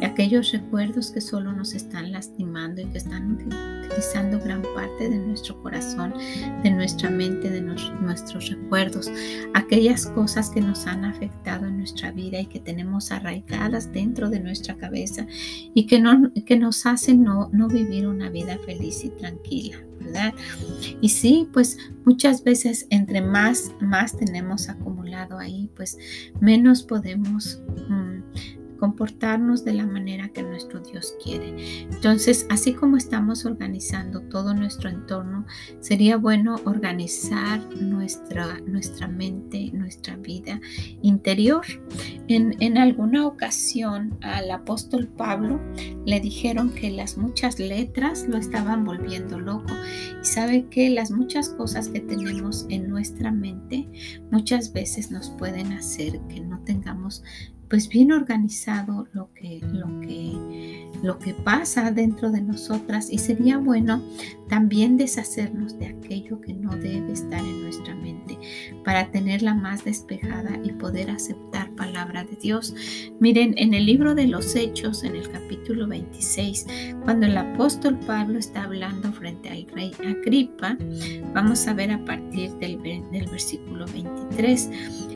y 0.01 0.05
aquellos 0.05 0.53
recuerdos 0.53 1.11
que 1.11 1.21
solo 1.21 1.53
nos 1.53 1.75
están 1.75 2.13
lastimando 2.13 2.81
y 2.81 2.87
que 2.87 2.99
están 2.99 3.33
utilizando 3.33 4.41
gran 4.41 4.63
parte 4.75 5.09
de 5.09 5.19
nuestro 5.19 5.61
corazón, 5.63 6.15
de 6.63 6.71
nuestra 6.71 7.09
mente, 7.09 7.51
de 7.51 7.61
nuestros 7.61 8.51
recuerdos, 8.51 9.11
aquellas 9.55 10.07
cosas 10.07 10.51
que 10.51 10.61
nos 10.61 10.87
han 10.87 11.05
afectado 11.05 11.67
en 11.67 11.79
nuestra 11.79 12.11
vida 12.11 12.41
y 12.41 12.47
que 12.47 12.61
tenemos 12.61 13.13
arraigadas 13.13 13.93
dentro 13.93 14.29
de 14.29 14.41
nuestra 14.41 14.77
cabeza 14.77 15.27
y 15.75 15.87
que 15.87 16.01
no 16.01 16.33
que 16.45 16.57
nos 16.57 16.87
hace 16.87 17.15
no, 17.15 17.49
no 17.53 17.69
vivir 17.69 18.07
una 18.07 18.31
vida 18.31 18.59
feliz 18.65 19.05
y 19.05 19.11
tranquila, 19.11 19.83
¿verdad? 20.01 20.35
Y 21.01 21.09
sí, 21.09 21.49
pues 21.53 21.79
muchas 22.05 22.45
veces 22.45 22.87
entre 22.91 23.21
más, 23.21 23.73
más 23.81 24.17
tenemos 24.17 24.69
acumulado 24.69 25.39
ahí, 25.39 25.71
pues 25.75 25.99
menos 26.41 26.83
podemos... 26.83 27.61
Mm, 27.89 28.62
comportarnos 28.83 29.65
de 29.65 29.75
la 29.75 29.87
manera 29.87 30.31
que 30.31 30.43
nuestro 30.43 30.81
Dios 30.81 31.15
quiere. 31.23 31.55
Entonces, 31.83 32.49
así 32.51 32.73
como 32.73 32.97
estamos 32.97 33.47
organizando 33.47 34.23
todo 34.23 34.55
nuestro 34.55 34.91
entorno, 34.91 35.47
sería 35.79 36.17
bueno 36.17 36.57
organizar 36.65 37.61
nuestra, 37.81 38.59
nuestra 38.67 39.07
mente, 39.07 39.71
nuestra 39.73 40.17
vida 40.17 40.61
interior. 41.01 41.65
En, 42.27 42.57
en 42.59 42.77
alguna 42.77 43.25
ocasión 43.25 44.19
al 44.21 44.51
apóstol 44.51 45.07
Pablo 45.07 45.61
le 46.05 46.19
dijeron 46.19 46.71
que 46.71 46.91
las 46.91 47.17
muchas 47.17 47.61
letras 47.61 48.27
lo 48.29 48.37
estaban 48.37 48.85
volviendo 48.85 49.39
loco. 49.39 49.73
Y 50.21 50.25
sabe 50.25 50.67
que 50.71 50.91
las 50.91 51.13
muchas 51.13 51.51
cosas 51.51 51.87
que 51.87 52.01
tenemos 52.01 52.67
en 52.69 52.89
nuestra 52.89 53.31
mente 53.31 53.89
muchas 54.33 54.73
veces 54.73 55.13
nos 55.13 55.31
pueden 55.31 55.71
hacer 55.73 56.19
que 56.27 56.41
no 56.41 56.59
tengamos 56.65 57.23
pues 57.73 57.89
bien 57.89 58.13
organizado 58.13 59.09
lo 59.15 59.33
que, 59.33 59.59
lo 59.63 59.99
que, 60.01 60.91
lo 61.03 61.19
que 61.19 61.33
pasa 61.33 61.91
dentro 61.91 62.31
de 62.31 62.43
nosotras 62.43 63.09
y 63.11 63.17
sería 63.17 63.57
bueno 63.57 64.03
también 64.51 64.99
deshacernos 64.99 65.79
de 65.79 65.87
aquello 65.87 66.39
que 66.43 66.53
no 66.53 66.77
debe 66.77 67.11
estar 67.11 67.41
en 67.41 67.63
nuestra 67.63 67.95
mente 67.95 68.37
para 68.85 69.11
tenerla 69.11 69.55
más 69.55 69.87
despejada 69.87 70.61
y 70.63 70.73
poder 70.73 71.11
aceptar 71.11 71.52
palabra 71.93 72.25
de 72.25 72.37
Dios. 72.37 72.75
Miren, 73.21 73.55
en 73.59 73.75
el 73.75 73.85
libro 73.85 74.15
de 74.15 74.27
los 74.27 74.57
Hechos, 74.57 75.05
en 75.05 75.15
el 75.15 75.31
capítulo 75.31 75.87
26, 75.87 76.67
cuando 77.05 77.27
el 77.27 77.37
apóstol 77.37 77.99
Pablo 78.07 78.39
está 78.39 78.65
hablando 78.65 79.13
frente 79.13 79.51
al 79.51 79.67
rey 79.67 79.93
Agripa, 80.05 80.79
vamos 81.35 81.67
a 81.69 81.75
ver 81.75 81.91
a 81.91 82.03
partir 82.05 82.51
del, 82.53 82.83
del 82.83 83.29
versículo 83.31 83.85
23, 83.87 84.71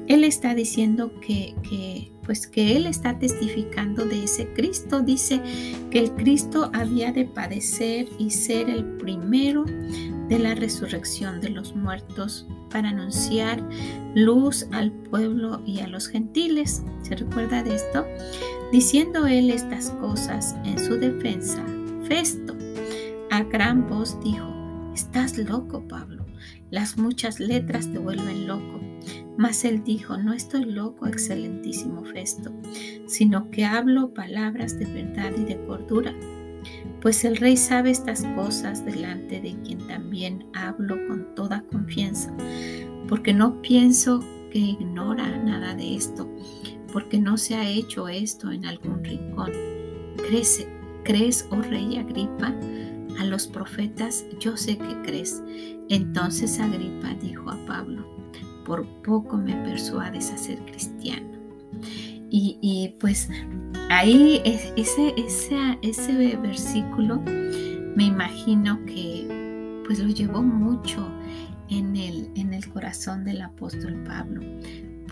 él 0.08 0.24
está 0.24 0.54
diciendo 0.54 1.10
que, 1.20 1.54
que 1.68 2.12
pues 2.26 2.46
que 2.46 2.76
él 2.76 2.86
está 2.86 3.18
testificando 3.18 4.04
de 4.04 4.24
ese 4.24 4.48
Cristo. 4.48 5.00
Dice 5.00 5.40
que 5.90 6.00
el 6.00 6.10
Cristo 6.12 6.70
había 6.74 7.12
de 7.12 7.24
padecer 7.24 8.08
y 8.18 8.30
ser 8.30 8.68
el 8.68 8.84
primero 8.98 9.64
de 10.28 10.38
la 10.38 10.54
resurrección 10.54 11.40
de 11.40 11.50
los 11.50 11.74
muertos 11.74 12.46
para 12.70 12.90
anunciar 12.90 13.62
luz 14.14 14.66
al 14.72 14.92
pueblo 14.92 15.62
y 15.64 15.80
a 15.80 15.86
los 15.86 16.08
gentiles. 16.08 16.82
¿Se 17.02 17.16
recuerda 17.16 17.62
de 17.62 17.76
esto? 17.76 18.06
Diciendo 18.72 19.26
él 19.26 19.50
estas 19.50 19.90
cosas 19.90 20.56
en 20.64 20.78
su 20.78 20.96
defensa, 20.96 21.64
Festo 22.08 22.56
a 23.30 23.42
gran 23.42 23.88
voz 23.88 24.18
dijo, 24.22 24.46
Estás 24.94 25.36
loco, 25.36 25.86
Pablo. 25.86 26.24
Las 26.70 26.96
muchas 26.96 27.38
letras 27.38 27.92
te 27.92 27.98
vuelven 27.98 28.46
loco. 28.46 28.80
Mas 29.36 29.64
él 29.64 29.84
dijo, 29.84 30.16
no 30.16 30.32
estoy 30.32 30.64
loco, 30.64 31.06
excelentísimo 31.06 32.02
Festo, 32.04 32.50
sino 33.06 33.50
que 33.50 33.66
hablo 33.66 34.14
palabras 34.14 34.78
de 34.78 34.86
verdad 34.86 35.32
y 35.36 35.44
de 35.44 35.62
cordura. 35.66 36.14
Pues 37.00 37.24
el 37.24 37.36
rey 37.36 37.56
sabe 37.56 37.90
estas 37.90 38.24
cosas 38.34 38.84
delante 38.84 39.40
de 39.40 39.54
quien 39.62 39.86
también 39.86 40.46
hablo 40.54 40.96
con 41.08 41.34
toda 41.34 41.62
confianza, 41.70 42.34
porque 43.08 43.32
no 43.32 43.60
pienso 43.62 44.20
que 44.50 44.58
ignora 44.58 45.36
nada 45.38 45.74
de 45.74 45.94
esto, 45.96 46.28
porque 46.92 47.18
no 47.18 47.36
se 47.36 47.54
ha 47.54 47.68
hecho 47.68 48.08
esto 48.08 48.50
en 48.50 48.64
algún 48.64 49.04
rincón. 49.04 49.52
¿Crees, 51.04 51.48
oh 51.50 51.62
rey 51.62 51.98
Agripa? 51.98 52.54
A 53.18 53.24
los 53.24 53.46
profetas 53.46 54.24
yo 54.40 54.56
sé 54.56 54.76
que 54.76 55.02
crees. 55.02 55.42
Entonces 55.88 56.58
Agripa 56.58 57.14
dijo 57.20 57.50
a 57.50 57.66
Pablo, 57.66 58.04
por 58.64 58.86
poco 59.02 59.36
me 59.36 59.54
persuades 59.64 60.30
a 60.32 60.36
ser 60.36 60.58
cristiano. 60.64 61.38
Y, 62.30 62.94
pues 63.00 63.28
ahí 63.90 64.42
ese, 64.44 65.14
ese, 65.16 65.78
ese 65.82 66.36
versículo 66.36 67.22
me 67.96 68.04
imagino 68.04 68.84
que 68.84 69.82
pues 69.86 70.00
lo 70.00 70.08
llevó 70.08 70.42
mucho 70.42 71.08
en 71.68 71.96
el, 71.96 72.30
en 72.34 72.52
el 72.52 72.68
corazón 72.68 73.24
del 73.24 73.42
apóstol 73.42 74.02
Pablo. 74.04 74.42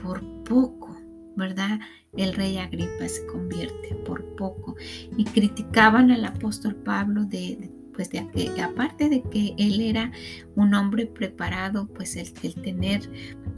Por 0.03 0.23
poco, 0.45 0.97
¿verdad? 1.37 1.81
El 2.17 2.35
rey 2.35 2.59
Agripa 2.59 3.09
se 3.09 3.25
convierte 3.27 3.95
por 4.07 4.25
poco. 4.37 4.77
Y 5.17 5.25
criticaban 5.25 6.11
al 6.11 6.25
apóstol 6.25 6.75
Pablo 6.75 7.25
de, 7.25 7.71
pues 7.95 8.11
de 8.11 8.27
que 8.29 8.61
aparte 8.61 9.09
de 9.09 9.23
que 9.23 9.55
él 9.59 9.81
era 9.81 10.13
un 10.57 10.75
hombre 10.75 11.07
preparado, 11.07 11.87
pues 11.89 12.17
el, 12.17 12.33
el, 12.43 12.55
tener 12.55 13.09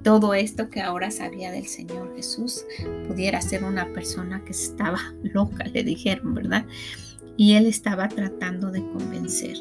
todo 0.02 0.35
esto 0.35 0.71
que 0.71 0.81
ahora 0.81 1.11
sabía 1.11 1.50
del 1.50 1.66
Señor 1.66 2.14
Jesús, 2.16 2.64
pudiera 3.09 3.40
ser 3.40 3.64
una 3.64 3.93
persona 3.93 4.45
que 4.45 4.52
estaba 4.52 5.00
loca, 5.23 5.64
le 5.64 5.83
dijeron, 5.83 6.35
¿verdad? 6.35 6.66
Y 7.37 7.52
él 7.55 7.66
estaba 7.66 8.09
tratando 8.09 8.71
de 8.71 8.81
convencer. 8.81 9.57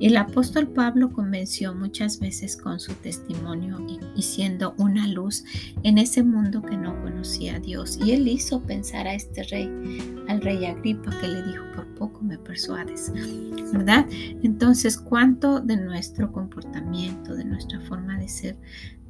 El 0.00 0.16
apóstol 0.16 0.68
Pablo 0.68 1.10
convenció 1.10 1.74
muchas 1.74 2.20
veces 2.20 2.56
con 2.56 2.78
su 2.78 2.92
testimonio 2.94 3.84
y, 4.14 4.22
siendo 4.22 4.74
una 4.78 5.06
luz 5.08 5.44
en 5.82 5.98
ese 5.98 6.22
mundo 6.22 6.62
que 6.62 6.76
no 6.76 7.00
conocía 7.02 7.56
a 7.56 7.60
Dios. 7.60 7.98
Y 8.04 8.12
él 8.12 8.28
hizo 8.28 8.60
pensar 8.62 9.06
a 9.06 9.14
este 9.14 9.42
rey, 9.44 9.68
al 10.28 10.40
rey 10.40 10.64
Agripa, 10.64 11.10
que 11.20 11.28
le 11.28 11.42
dijo, 11.42 11.64
por 11.74 11.86
poco 11.94 12.22
me 12.22 12.38
persuades, 12.38 13.12
¿verdad? 13.72 14.06
Entonces, 14.42 14.96
¿cuánto 14.96 15.60
de 15.60 15.76
nuestro 15.76 16.30
comportamiento, 16.32 17.34
de 17.34 17.44
nuestra 17.44 17.80
forma 17.80 18.18
de 18.18 18.28
ser, 18.28 18.56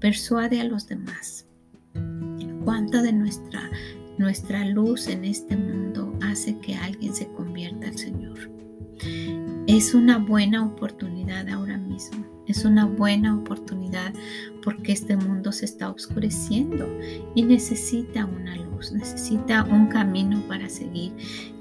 persuade 0.00 0.60
a 0.60 0.64
los 0.64 0.86
demás? 0.86 1.46
¿Cuánto 2.64 3.00
de 3.02 3.12
nuestra 3.12 3.70
nuestra 4.18 4.64
luz 4.64 5.08
en 5.08 5.24
este 5.24 5.56
mundo 5.56 6.12
hace 6.22 6.58
que 6.58 6.74
alguien 6.74 7.14
se 7.14 7.26
convierta 7.28 7.88
al 7.88 7.98
Señor. 7.98 8.50
Es 9.66 9.94
una 9.94 10.18
buena 10.18 10.64
oportunidad 10.64 11.48
ahora 11.48 11.76
mismo. 11.76 12.35
Es 12.46 12.64
una 12.64 12.84
buena 12.86 13.36
oportunidad 13.36 14.12
porque 14.62 14.92
este 14.92 15.16
mundo 15.16 15.52
se 15.52 15.64
está 15.64 15.90
oscureciendo 15.90 16.88
y 17.34 17.42
necesita 17.42 18.24
una 18.24 18.56
luz, 18.56 18.92
necesita 18.92 19.64
un 19.64 19.86
camino 19.86 20.42
para 20.48 20.68
seguir. 20.68 21.12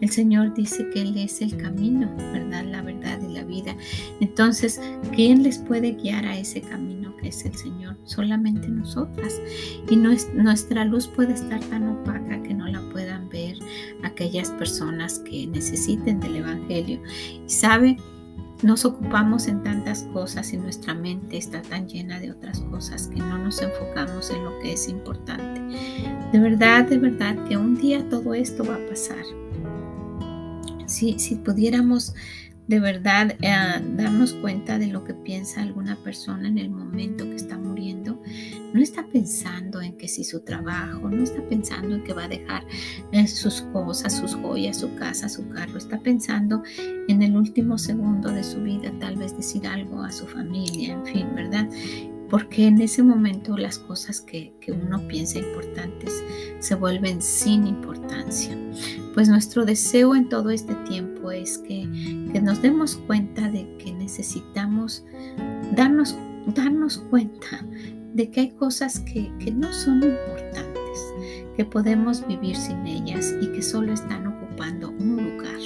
El 0.01 0.09
Señor 0.09 0.53
dice 0.53 0.89
que 0.89 1.01
Él 1.01 1.17
es 1.17 1.41
el 1.41 1.55
camino, 1.57 2.11
¿verdad? 2.33 2.65
La 2.65 2.81
verdad 2.81 3.19
y 3.21 3.33
la 3.33 3.43
vida. 3.43 3.75
Entonces, 4.19 4.81
¿quién 5.15 5.43
les 5.43 5.59
puede 5.59 5.91
guiar 5.91 6.25
a 6.25 6.37
ese 6.37 6.61
camino 6.61 7.15
que 7.17 7.29
es 7.29 7.45
el 7.45 7.55
Señor? 7.55 7.95
Solamente 8.05 8.67
nosotras. 8.67 9.39
Y 9.89 9.95
nuestra 9.97 10.85
luz 10.85 11.07
puede 11.07 11.33
estar 11.33 11.59
tan 11.65 11.87
opaca 11.87 12.41
que 12.41 12.53
no 12.53 12.67
la 12.67 12.81
puedan 12.89 13.29
ver 13.29 13.57
aquellas 14.03 14.49
personas 14.51 15.19
que 15.19 15.45
necesiten 15.47 16.19
del 16.19 16.37
Evangelio. 16.37 16.99
Sabe, 17.45 17.97
nos 18.65 18.83
ocupamos 18.83 19.47
en 19.47 19.61
tantas 19.61 20.01
cosas 20.11 20.51
y 20.51 20.57
nuestra 20.57 20.95
mente 20.95 21.37
está 21.37 21.61
tan 21.61 21.87
llena 21.87 22.19
de 22.19 22.31
otras 22.31 22.61
cosas 22.61 23.07
que 23.07 23.19
no 23.19 23.37
nos 23.37 23.61
enfocamos 23.61 24.31
en 24.31 24.43
lo 24.43 24.57
que 24.57 24.73
es 24.73 24.89
importante. 24.89 25.61
De 26.31 26.39
verdad, 26.39 26.85
de 26.85 26.97
verdad 26.97 27.35
que 27.47 27.57
un 27.57 27.75
día 27.75 28.09
todo 28.09 28.33
esto 28.33 28.65
va 28.65 28.73
a 28.73 28.89
pasar. 28.89 29.23
Si, 30.87 31.19
si 31.19 31.35
pudiéramos 31.35 32.15
de 32.67 32.79
verdad 32.79 33.35
eh, 33.41 33.81
darnos 33.95 34.33
cuenta 34.33 34.79
de 34.79 34.87
lo 34.87 35.03
que 35.03 35.13
piensa 35.13 35.61
alguna 35.61 35.95
persona 35.97 36.47
en 36.47 36.57
el 36.57 36.69
momento 36.69 37.23
que 37.25 37.35
está 37.35 37.57
muriendo, 37.57 38.21
no 38.73 38.81
está 38.81 39.05
pensando 39.07 39.81
en 39.81 39.97
que 39.97 40.07
si 40.07 40.23
su 40.23 40.41
trabajo, 40.41 41.09
no 41.09 41.23
está 41.23 41.41
pensando 41.47 41.95
en 41.95 42.03
que 42.03 42.13
va 42.13 42.25
a 42.25 42.27
dejar 42.27 42.65
eh, 43.11 43.27
sus 43.27 43.61
cosas, 43.73 44.17
sus 44.17 44.35
joyas, 44.35 44.77
su 44.77 44.95
casa, 44.95 45.29
su 45.29 45.47
carro, 45.49 45.77
está 45.77 45.99
pensando 45.99 46.63
en 47.07 47.21
el 47.21 47.35
último 47.35 47.77
segundo 47.77 48.31
de 48.31 48.43
su 48.43 48.61
vida, 48.61 48.91
tal 48.99 49.15
vez 49.15 49.35
decir 49.37 49.67
algo 49.67 50.01
a 50.01 50.11
su 50.11 50.25
familia, 50.25 50.93
en 50.93 51.05
fin, 51.05 51.27
¿verdad? 51.35 51.69
porque 52.29 52.65
en 52.67 52.81
ese 52.81 53.03
momento 53.03 53.57
las 53.57 53.77
cosas 53.77 54.21
que, 54.21 54.53
uno 54.67 55.07
piensa 55.07 55.37
importantes 55.39 56.23
se 56.59 56.75
vuelven 56.75 57.21
sin 57.21 57.67
importancia. 57.67 58.57
Pues 59.13 59.29
nuestro 59.29 59.63
deseo 59.63 60.15
en 60.15 60.27
todo 60.27 60.49
este 60.49 60.73
tiempo 60.87 61.14
es 61.31 61.57
que, 61.59 61.85
nos 62.41 62.61
demos 62.61 62.95
cuenta 63.07 63.49
de 63.49 63.67
que 63.77 63.93
necesitamos 63.93 65.03
darnos, 65.75 66.15
darnos 66.47 66.99
cuenta 67.09 67.65
de 68.13 68.29
que 68.29 68.41
hay 68.41 68.49
cosas 68.51 68.99
que, 68.99 69.31
que 69.39 69.51
no 69.51 69.71
son 69.73 70.03
importantes, 70.03 71.13
que 71.55 71.65
podemos 71.65 72.25
vivir 72.27 72.55
sin 72.55 72.85
ellas 72.85 73.33
y 73.41 73.47
que 73.51 73.61
solo 73.61 73.93
están 73.93 74.27
ocupando 74.27 74.91
un 74.91 75.17
lugar 75.17 75.59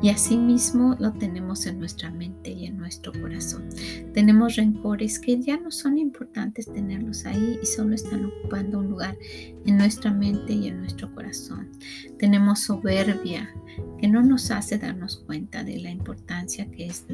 y 0.00 0.10
asimismo 0.10 0.96
lo 0.98 1.12
tenemos 1.12 1.66
en 1.66 1.78
nuestra 1.78 2.10
mente 2.10 2.50
y 2.50 2.66
en 2.66 2.78
nuestro 2.78 3.12
corazón. 3.12 3.68
Tenemos 4.12 4.56
rencores 4.56 5.18
que 5.18 5.40
ya 5.40 5.56
no 5.58 5.70
son 5.70 5.98
importantes 5.98 6.66
tenerlos 6.66 7.26
ahí 7.26 7.58
y 7.62 7.66
solo 7.66 7.94
están 7.94 8.24
ocupando 8.24 8.78
un 8.78 8.88
lugar 8.88 9.16
en 9.64 9.76
nuestra 9.76 10.12
mente 10.12 10.52
y 10.52 10.68
en 10.68 10.80
nuestro 10.80 11.14
corazón. 11.14 11.68
Tenemos 12.18 12.60
soberbia 12.60 13.54
que 13.98 14.08
no 14.08 14.22
nos 14.22 14.50
hace 14.50 14.78
darnos 14.78 15.18
cuenta 15.26 15.64
de 15.64 15.78
la 15.78 15.90
importancia 15.90 16.70
que, 16.70 16.86
es, 16.86 17.06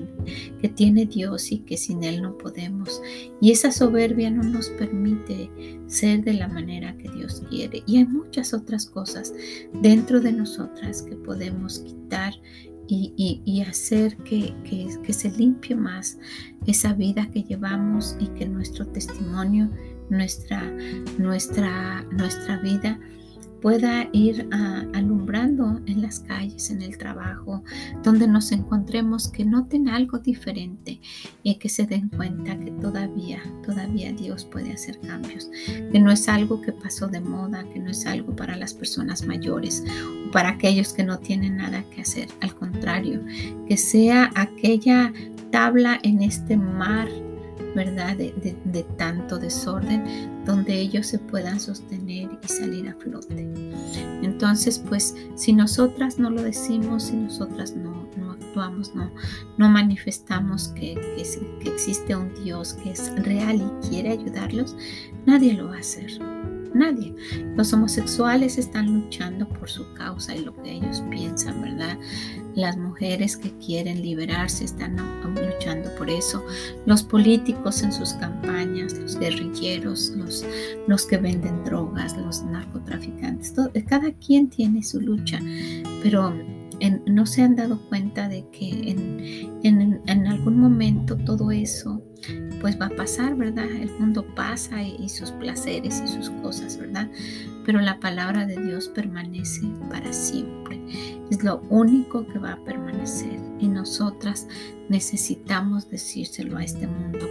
que 0.60 0.68
tiene 0.68 1.06
Dios 1.06 1.50
y 1.52 1.58
que 1.60 1.76
sin 1.76 2.04
Él 2.04 2.22
no 2.22 2.36
podemos. 2.38 3.00
Y 3.40 3.52
esa 3.52 3.72
soberbia 3.72 4.30
no 4.30 4.42
nos 4.42 4.68
permite 4.70 5.50
ser 5.86 6.24
de 6.24 6.34
la 6.34 6.48
manera 6.48 6.96
que 6.96 7.10
Dios 7.10 7.42
quiere. 7.50 7.82
Y 7.86 7.98
hay 7.98 8.06
muchas 8.06 8.54
otras 8.54 8.86
cosas 8.86 9.34
dentro 9.82 10.20
de 10.20 10.32
nosotras 10.32 11.02
que 11.02 11.16
podemos 11.16 11.80
quitar 11.80 12.34
y, 12.88 13.62
hacer 13.62 14.16
que, 14.18 14.54
que, 14.64 15.12
se 15.12 15.30
limpie 15.30 15.76
más 15.76 16.18
esa 16.66 16.92
vida 16.94 17.30
que 17.30 17.42
llevamos 17.42 18.16
y 18.20 18.28
que 18.28 18.46
nuestro 18.46 18.86
testimonio, 18.86 19.70
nuestra, 20.10 20.62
nuestra, 21.18 22.02
nuestra 22.12 22.58
vida 22.58 23.00
pueda 23.64 24.10
ir 24.12 24.46
ah, 24.52 24.84
alumbrando 24.92 25.80
en 25.86 26.02
las 26.02 26.20
calles, 26.20 26.68
en 26.68 26.82
el 26.82 26.98
trabajo, 26.98 27.64
donde 28.02 28.28
nos 28.28 28.52
encontremos, 28.52 29.28
que 29.28 29.46
noten 29.46 29.88
algo 29.88 30.18
diferente 30.18 31.00
y 31.42 31.54
que 31.54 31.70
se 31.70 31.86
den 31.86 32.10
cuenta 32.10 32.58
que 32.58 32.72
todavía, 32.72 33.40
todavía 33.64 34.12
Dios 34.12 34.44
puede 34.44 34.74
hacer 34.74 35.00
cambios, 35.00 35.50
que 35.90 35.98
no 35.98 36.10
es 36.10 36.28
algo 36.28 36.60
que 36.60 36.72
pasó 36.72 37.08
de 37.08 37.20
moda, 37.20 37.64
que 37.72 37.80
no 37.80 37.90
es 37.90 38.04
algo 38.04 38.36
para 38.36 38.54
las 38.54 38.74
personas 38.74 39.24
mayores 39.24 39.82
o 40.28 40.30
para 40.30 40.50
aquellos 40.50 40.92
que 40.92 41.02
no 41.02 41.18
tienen 41.20 41.56
nada 41.56 41.82
que 41.84 42.02
hacer, 42.02 42.28
al 42.42 42.54
contrario, 42.54 43.24
que 43.66 43.78
sea 43.78 44.30
aquella 44.34 45.10
tabla 45.50 46.00
en 46.02 46.20
este 46.20 46.58
mar 46.58 47.08
¿verdad? 47.74 48.16
De, 48.16 48.86
tanto 48.96 49.38
desorden, 49.38 50.44
donde 50.44 50.78
ellos 50.78 51.06
se 51.06 51.18
puedan 51.18 51.58
sostener 51.60 52.30
y 52.42 52.48
salir 52.48 52.88
a 52.88 52.94
flote. 52.94 53.48
Entonces, 54.22 54.78
pues, 54.78 55.14
si 55.34 55.52
nosotras 55.52 56.18
no 56.18 56.30
lo 56.30 56.42
decimos, 56.42 57.04
si 57.04 57.16
nosotras 57.16 57.74
no, 57.74 58.08
no 58.16 58.32
actuamos, 58.32 58.94
no, 58.94 59.10
no 59.58 59.68
manifestamos 59.68 60.68
que, 60.68 60.94
que 61.60 61.68
existe 61.68 62.16
un 62.16 62.32
Dios 62.42 62.74
que 62.74 62.90
es 62.90 63.14
real 63.24 63.56
y 63.56 63.88
quiere 63.88 64.10
ayudarlos, 64.10 64.76
nadie 65.26 65.54
lo 65.54 65.68
va 65.68 65.76
a 65.76 65.80
hacer. 65.80 66.10
Nadie. 66.74 67.14
Los 67.54 67.72
homosexuales 67.72 68.58
están 68.58 68.92
luchando 68.92 69.48
por 69.48 69.70
su 69.70 69.94
causa 69.94 70.34
y 70.34 70.44
lo 70.44 70.60
que 70.60 70.72
ellos 70.72 71.04
piensan, 71.08 71.62
¿verdad? 71.62 71.96
Las 72.54 72.76
mujeres 72.76 73.36
que 73.36 73.50
quieren 73.58 74.02
liberarse 74.02 74.64
están 74.64 74.96
luchando 75.24 75.94
por 75.96 76.08
eso. 76.08 76.44
Los 76.86 77.02
políticos 77.02 77.82
en 77.82 77.92
sus 77.92 78.12
campañas, 78.14 78.98
los 78.98 79.18
guerrilleros, 79.18 80.10
los, 80.16 80.44
los 80.86 81.06
que 81.06 81.16
venden 81.16 81.64
drogas, 81.64 82.16
los 82.16 82.42
narcotraficantes. 82.44 83.54
cada 83.88 84.12
quien 84.12 84.48
tiene 84.48 84.82
su 84.82 85.00
lucha, 85.00 85.40
pero 86.02 86.32
no 87.06 87.26
se 87.26 87.42
han 87.42 87.56
dado 87.56 87.80
cuenta 87.88 88.28
de 88.28 88.44
que 88.50 88.96
en, 89.62 90.26
algún 90.26 90.58
momento 90.58 91.16
todo 91.16 91.50
eso 91.50 92.02
pues 92.64 92.80
va 92.80 92.86
a 92.86 92.96
pasar, 92.96 93.34
¿verdad? 93.36 93.70
El 93.70 93.90
mundo 93.98 94.24
pasa 94.34 94.82
y, 94.82 95.06
sus 95.10 95.32
placeres 95.32 96.00
y 96.02 96.08
sus 96.08 96.30
cosas, 96.30 96.78
¿verdad? 96.78 97.10
Pero 97.66 97.78
la 97.82 98.00
palabra 98.00 98.46
de 98.46 98.56
Dios 98.56 98.88
permanece 98.88 99.66
para 99.90 100.10
siempre. 100.14 100.80
Es 101.30 101.44
lo 101.44 101.60
único 101.68 102.26
que 102.26 102.38
va 102.38 102.52
a 102.52 102.64
permanecer 102.64 103.38
y 103.58 103.68
nosotras 103.68 104.48
necesitamos 104.88 105.90
decírselo 105.90 106.56
a 106.56 106.64
este 106.64 106.86
mundo. 106.86 107.28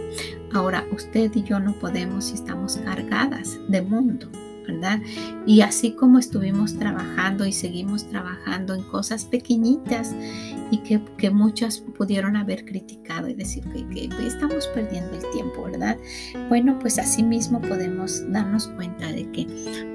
Ahora, 0.52 0.84
usted 0.92 1.32
y 1.34 1.42
yo 1.42 1.58
no 1.58 1.72
podemos 1.80 2.26
si 2.26 2.34
estamos 2.34 2.76
cargadas 2.76 3.58
de 3.68 3.82
mundo. 3.82 4.30
¿Verdad? 4.66 5.00
Y 5.46 5.60
así 5.60 5.92
como 5.92 6.18
estuvimos 6.18 6.78
trabajando 6.78 7.46
y 7.46 7.52
seguimos 7.52 8.08
trabajando 8.08 8.74
en 8.74 8.82
cosas 8.82 9.24
pequeñitas 9.24 10.14
y 10.70 10.78
que, 10.78 11.00
que 11.18 11.30
muchas 11.30 11.80
pudieron 11.80 12.36
haber 12.36 12.64
criticado 12.64 13.28
y 13.28 13.34
decir 13.34 13.64
que, 13.64 14.08
estamos 14.26 14.66
perdiendo 14.68 15.14
el 15.14 15.30
tiempo, 15.32 15.64
¿verdad? 15.64 15.96
Bueno, 16.48 16.78
pues 16.78 16.98
así 16.98 17.22
mismo 17.22 17.60
podemos 17.60 18.22
darnos 18.30 18.68
cuenta 18.68 19.12
de 19.12 19.30
que 19.30 19.46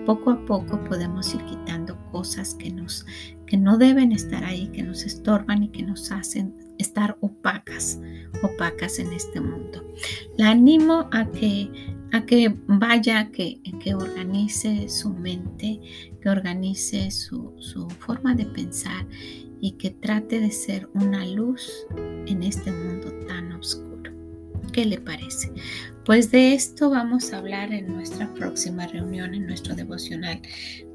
poco 0.06 0.32
a 0.32 0.46
poco 0.46 0.84
podemos 0.86 1.34
ir 1.34 1.44
quitando 1.46 1.98
cosas 2.12 2.56
que 2.56 2.72
nos 2.72 3.06
que 3.46 3.58
no 3.58 3.80
deben 3.80 4.12
estar 4.12 4.44
ahí, 4.44 4.68
que 4.68 4.84
nos 4.84 5.04
estorban 5.04 5.64
y 5.64 5.70
que 5.70 5.82
nos 5.82 6.12
hacen 6.12 6.54
estar 6.78 7.18
opacas, 7.20 8.00
opacas 8.44 9.00
en 9.00 9.12
este 9.12 9.42
mundo. 9.42 9.84
La 10.38 10.52
animo 10.52 11.10
a 11.12 11.26
que 11.32 11.89
a 12.12 12.26
que 12.26 12.56
vaya, 12.68 13.30
que, 13.32 13.62
que 13.84 13.94
organice 13.94 14.90
su 14.90 15.10
mente, 15.12 15.80
que 16.22 16.30
organice 16.30 17.12
su, 17.12 17.54
su 17.60 17.90
forma 17.90 18.36
de 18.36 18.46
pensar 18.46 19.06
y 19.62 19.72
que 19.74 19.92
trate 19.92 20.40
de 20.40 20.52
ser 20.52 20.90
una 20.94 21.26
luz 21.26 21.86
en 22.26 22.44
este 22.44 22.72
mundo 22.72 23.12
tan 23.28 23.52
oscuro. 23.52 23.90
¿Qué 24.72 24.86
le 24.86 25.00
parece? 25.00 25.52
Pues 26.06 26.32
de 26.32 26.54
esto 26.54 26.90
vamos 26.90 27.34
a 27.34 27.38
hablar 27.38 27.74
en 27.74 27.94
nuestra 27.94 28.34
próxima 28.34 28.88
reunión, 28.88 29.34
en 29.34 29.48
nuestro 29.48 29.76
devocional 29.76 30.42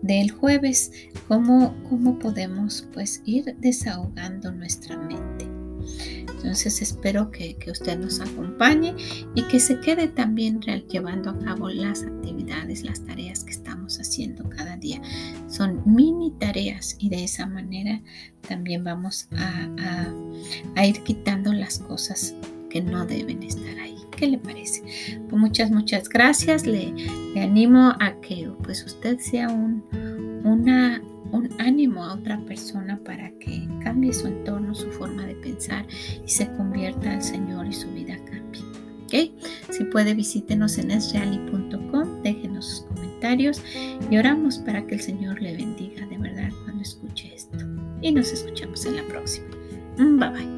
del 0.03 0.31
jueves, 0.31 0.93
cómo, 1.29 1.75
cómo 1.89 2.19
podemos 2.19 2.89
pues 2.93 3.23
ir 3.25 3.57
desahogando 3.59 4.53
nuestra 4.53 4.97
mente. 4.97 5.54
Entonces 6.45 6.83
espero 6.83 7.31
que, 7.31 7.57
usted 7.71 7.99
nos 7.99 8.21
acompañe 8.21 8.95
y 9.35 9.45
que 9.45 9.59
se 9.59 9.81
quede 9.81 10.09
también 10.09 10.61
llevando 10.61 11.31
a 11.31 11.39
cabo 11.39 11.71
las 11.71 12.03
actividades, 12.03 12.83
las 12.83 13.01
tareas 13.01 13.45
que 13.45 13.53
estamos 13.53 13.99
haciendo 13.99 14.51
cada 14.51 14.77
día. 14.77 15.01
Son 15.49 15.81
mini 15.87 16.33
tareas 16.33 16.97
y 16.99 17.09
de 17.09 17.25
esa 17.25 17.47
manera 17.47 18.03
también 18.47 18.85
vamos 18.85 19.27
a, 19.39 20.85
ir 20.85 21.03
quitando 21.03 21.55
las 21.55 21.79
cosas 21.79 22.35
que 22.69 22.83
no 22.83 23.07
deben 23.07 23.43
estar 23.43 23.79
ahí. 23.79 23.97
¿Qué 24.15 24.27
le 24.27 24.37
parece? 24.37 24.83
Pues 25.31 25.41
muchas, 25.41 25.71
muchas 25.71 26.11
gracias. 26.11 26.67
Le, 26.67 26.93
le 27.35 27.41
animo 27.41 27.95
a 28.01 28.21
que 28.21 28.53
pues 28.63 28.85
usted 28.85 29.19
sea 29.19 29.49
un, 29.49 29.83
una 30.45 31.01
un 31.35 31.51
ánimo 31.59 32.05
a 32.05 32.15
otra 32.15 32.39
persona 32.47 33.01
para 33.05 33.31
que 33.39 33.67
cambie 33.95 34.13
su 34.13 34.27
entorno, 34.27 34.75
su 34.75 34.91
forma 34.91 35.25
de 35.25 35.37
pensar 35.37 35.87
y 36.27 36.29
se 36.29 36.51
convierta 36.57 37.13
al 37.13 37.23
Señor 37.23 37.65
y 37.67 37.73
su 37.73 37.89
vida 37.93 38.17
cambie. 38.25 38.61
¿Okay? 39.05 39.37
Si 39.71 39.85
puede, 39.85 40.15
visítenos 40.15 40.79
en 40.79 40.91
esreali.com, 40.91 42.23
déjenos 42.25 42.67
sus 42.67 42.81
comentarios 42.87 43.63
y 44.11 44.17
oramos 44.17 44.59
para 44.59 44.85
que 44.85 44.97
el 44.97 45.01
Señor 45.01 45.41
le 45.41 45.57
bendiga 45.57 46.05
de 46.07 46.19
verdad 46.19 46.51
cuando 46.65 46.83
escuche 46.83 47.33
esto. 47.33 47.59
Y 48.03 48.11
nos 48.11 48.33
escuchamos 48.33 48.85
en 48.85 48.97
la 48.97 49.05
próxima. 49.05 49.47
Bye 49.97 50.31
bye. 50.31 50.54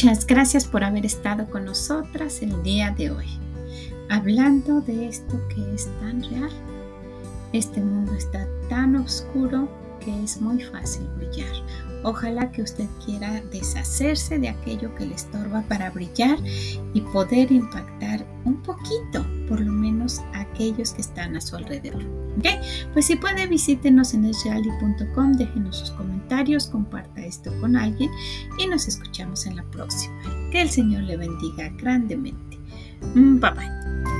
Muchas 0.00 0.28
gracias 0.28 0.64
por 0.64 0.84
haber 0.84 1.04
estado 1.04 1.50
con 1.50 1.64
nosotras 1.64 2.40
el 2.40 2.62
día 2.62 2.94
de 2.96 3.10
hoy, 3.10 3.26
hablando 4.08 4.80
de 4.80 5.08
esto 5.08 5.40
que 5.48 5.74
es 5.74 5.88
tan 5.98 6.22
real. 6.22 6.52
Este 7.52 7.80
mundo 7.80 8.14
está 8.14 8.46
tan 8.68 8.94
oscuro 8.94 9.68
que 9.98 10.22
es 10.22 10.40
muy 10.40 10.62
fácil 10.62 11.04
brillar. 11.16 11.52
Ojalá 12.08 12.50
que 12.50 12.62
usted 12.62 12.86
quiera 13.04 13.42
deshacerse 13.52 14.38
de 14.38 14.48
aquello 14.48 14.94
que 14.94 15.04
le 15.04 15.14
estorba 15.14 15.60
para 15.68 15.90
brillar 15.90 16.38
y 16.94 17.02
poder 17.02 17.52
impactar 17.52 18.24
un 18.46 18.62
poquito, 18.62 19.26
por 19.46 19.60
lo 19.60 19.70
menos, 19.70 20.22
aquellos 20.32 20.94
que 20.94 21.02
están 21.02 21.36
a 21.36 21.40
su 21.42 21.56
alrededor. 21.56 22.02
¿Ok? 22.38 22.46
Pues 22.94 23.08
si 23.08 23.16
puede, 23.16 23.46
visítenos 23.46 24.14
en 24.14 24.24
esreali.com, 24.24 25.34
déjenos 25.34 25.76
sus 25.76 25.90
comentarios, 25.90 26.68
comparta 26.68 27.20
esto 27.20 27.52
con 27.60 27.76
alguien 27.76 28.10
y 28.58 28.66
nos 28.66 28.88
escuchamos 28.88 29.44
en 29.44 29.56
la 29.56 29.64
próxima. 29.64 30.18
Que 30.50 30.62
el 30.62 30.70
Señor 30.70 31.02
le 31.02 31.18
bendiga 31.18 31.68
grandemente. 31.76 32.58
Bye 33.14 33.50
bye. 33.50 34.17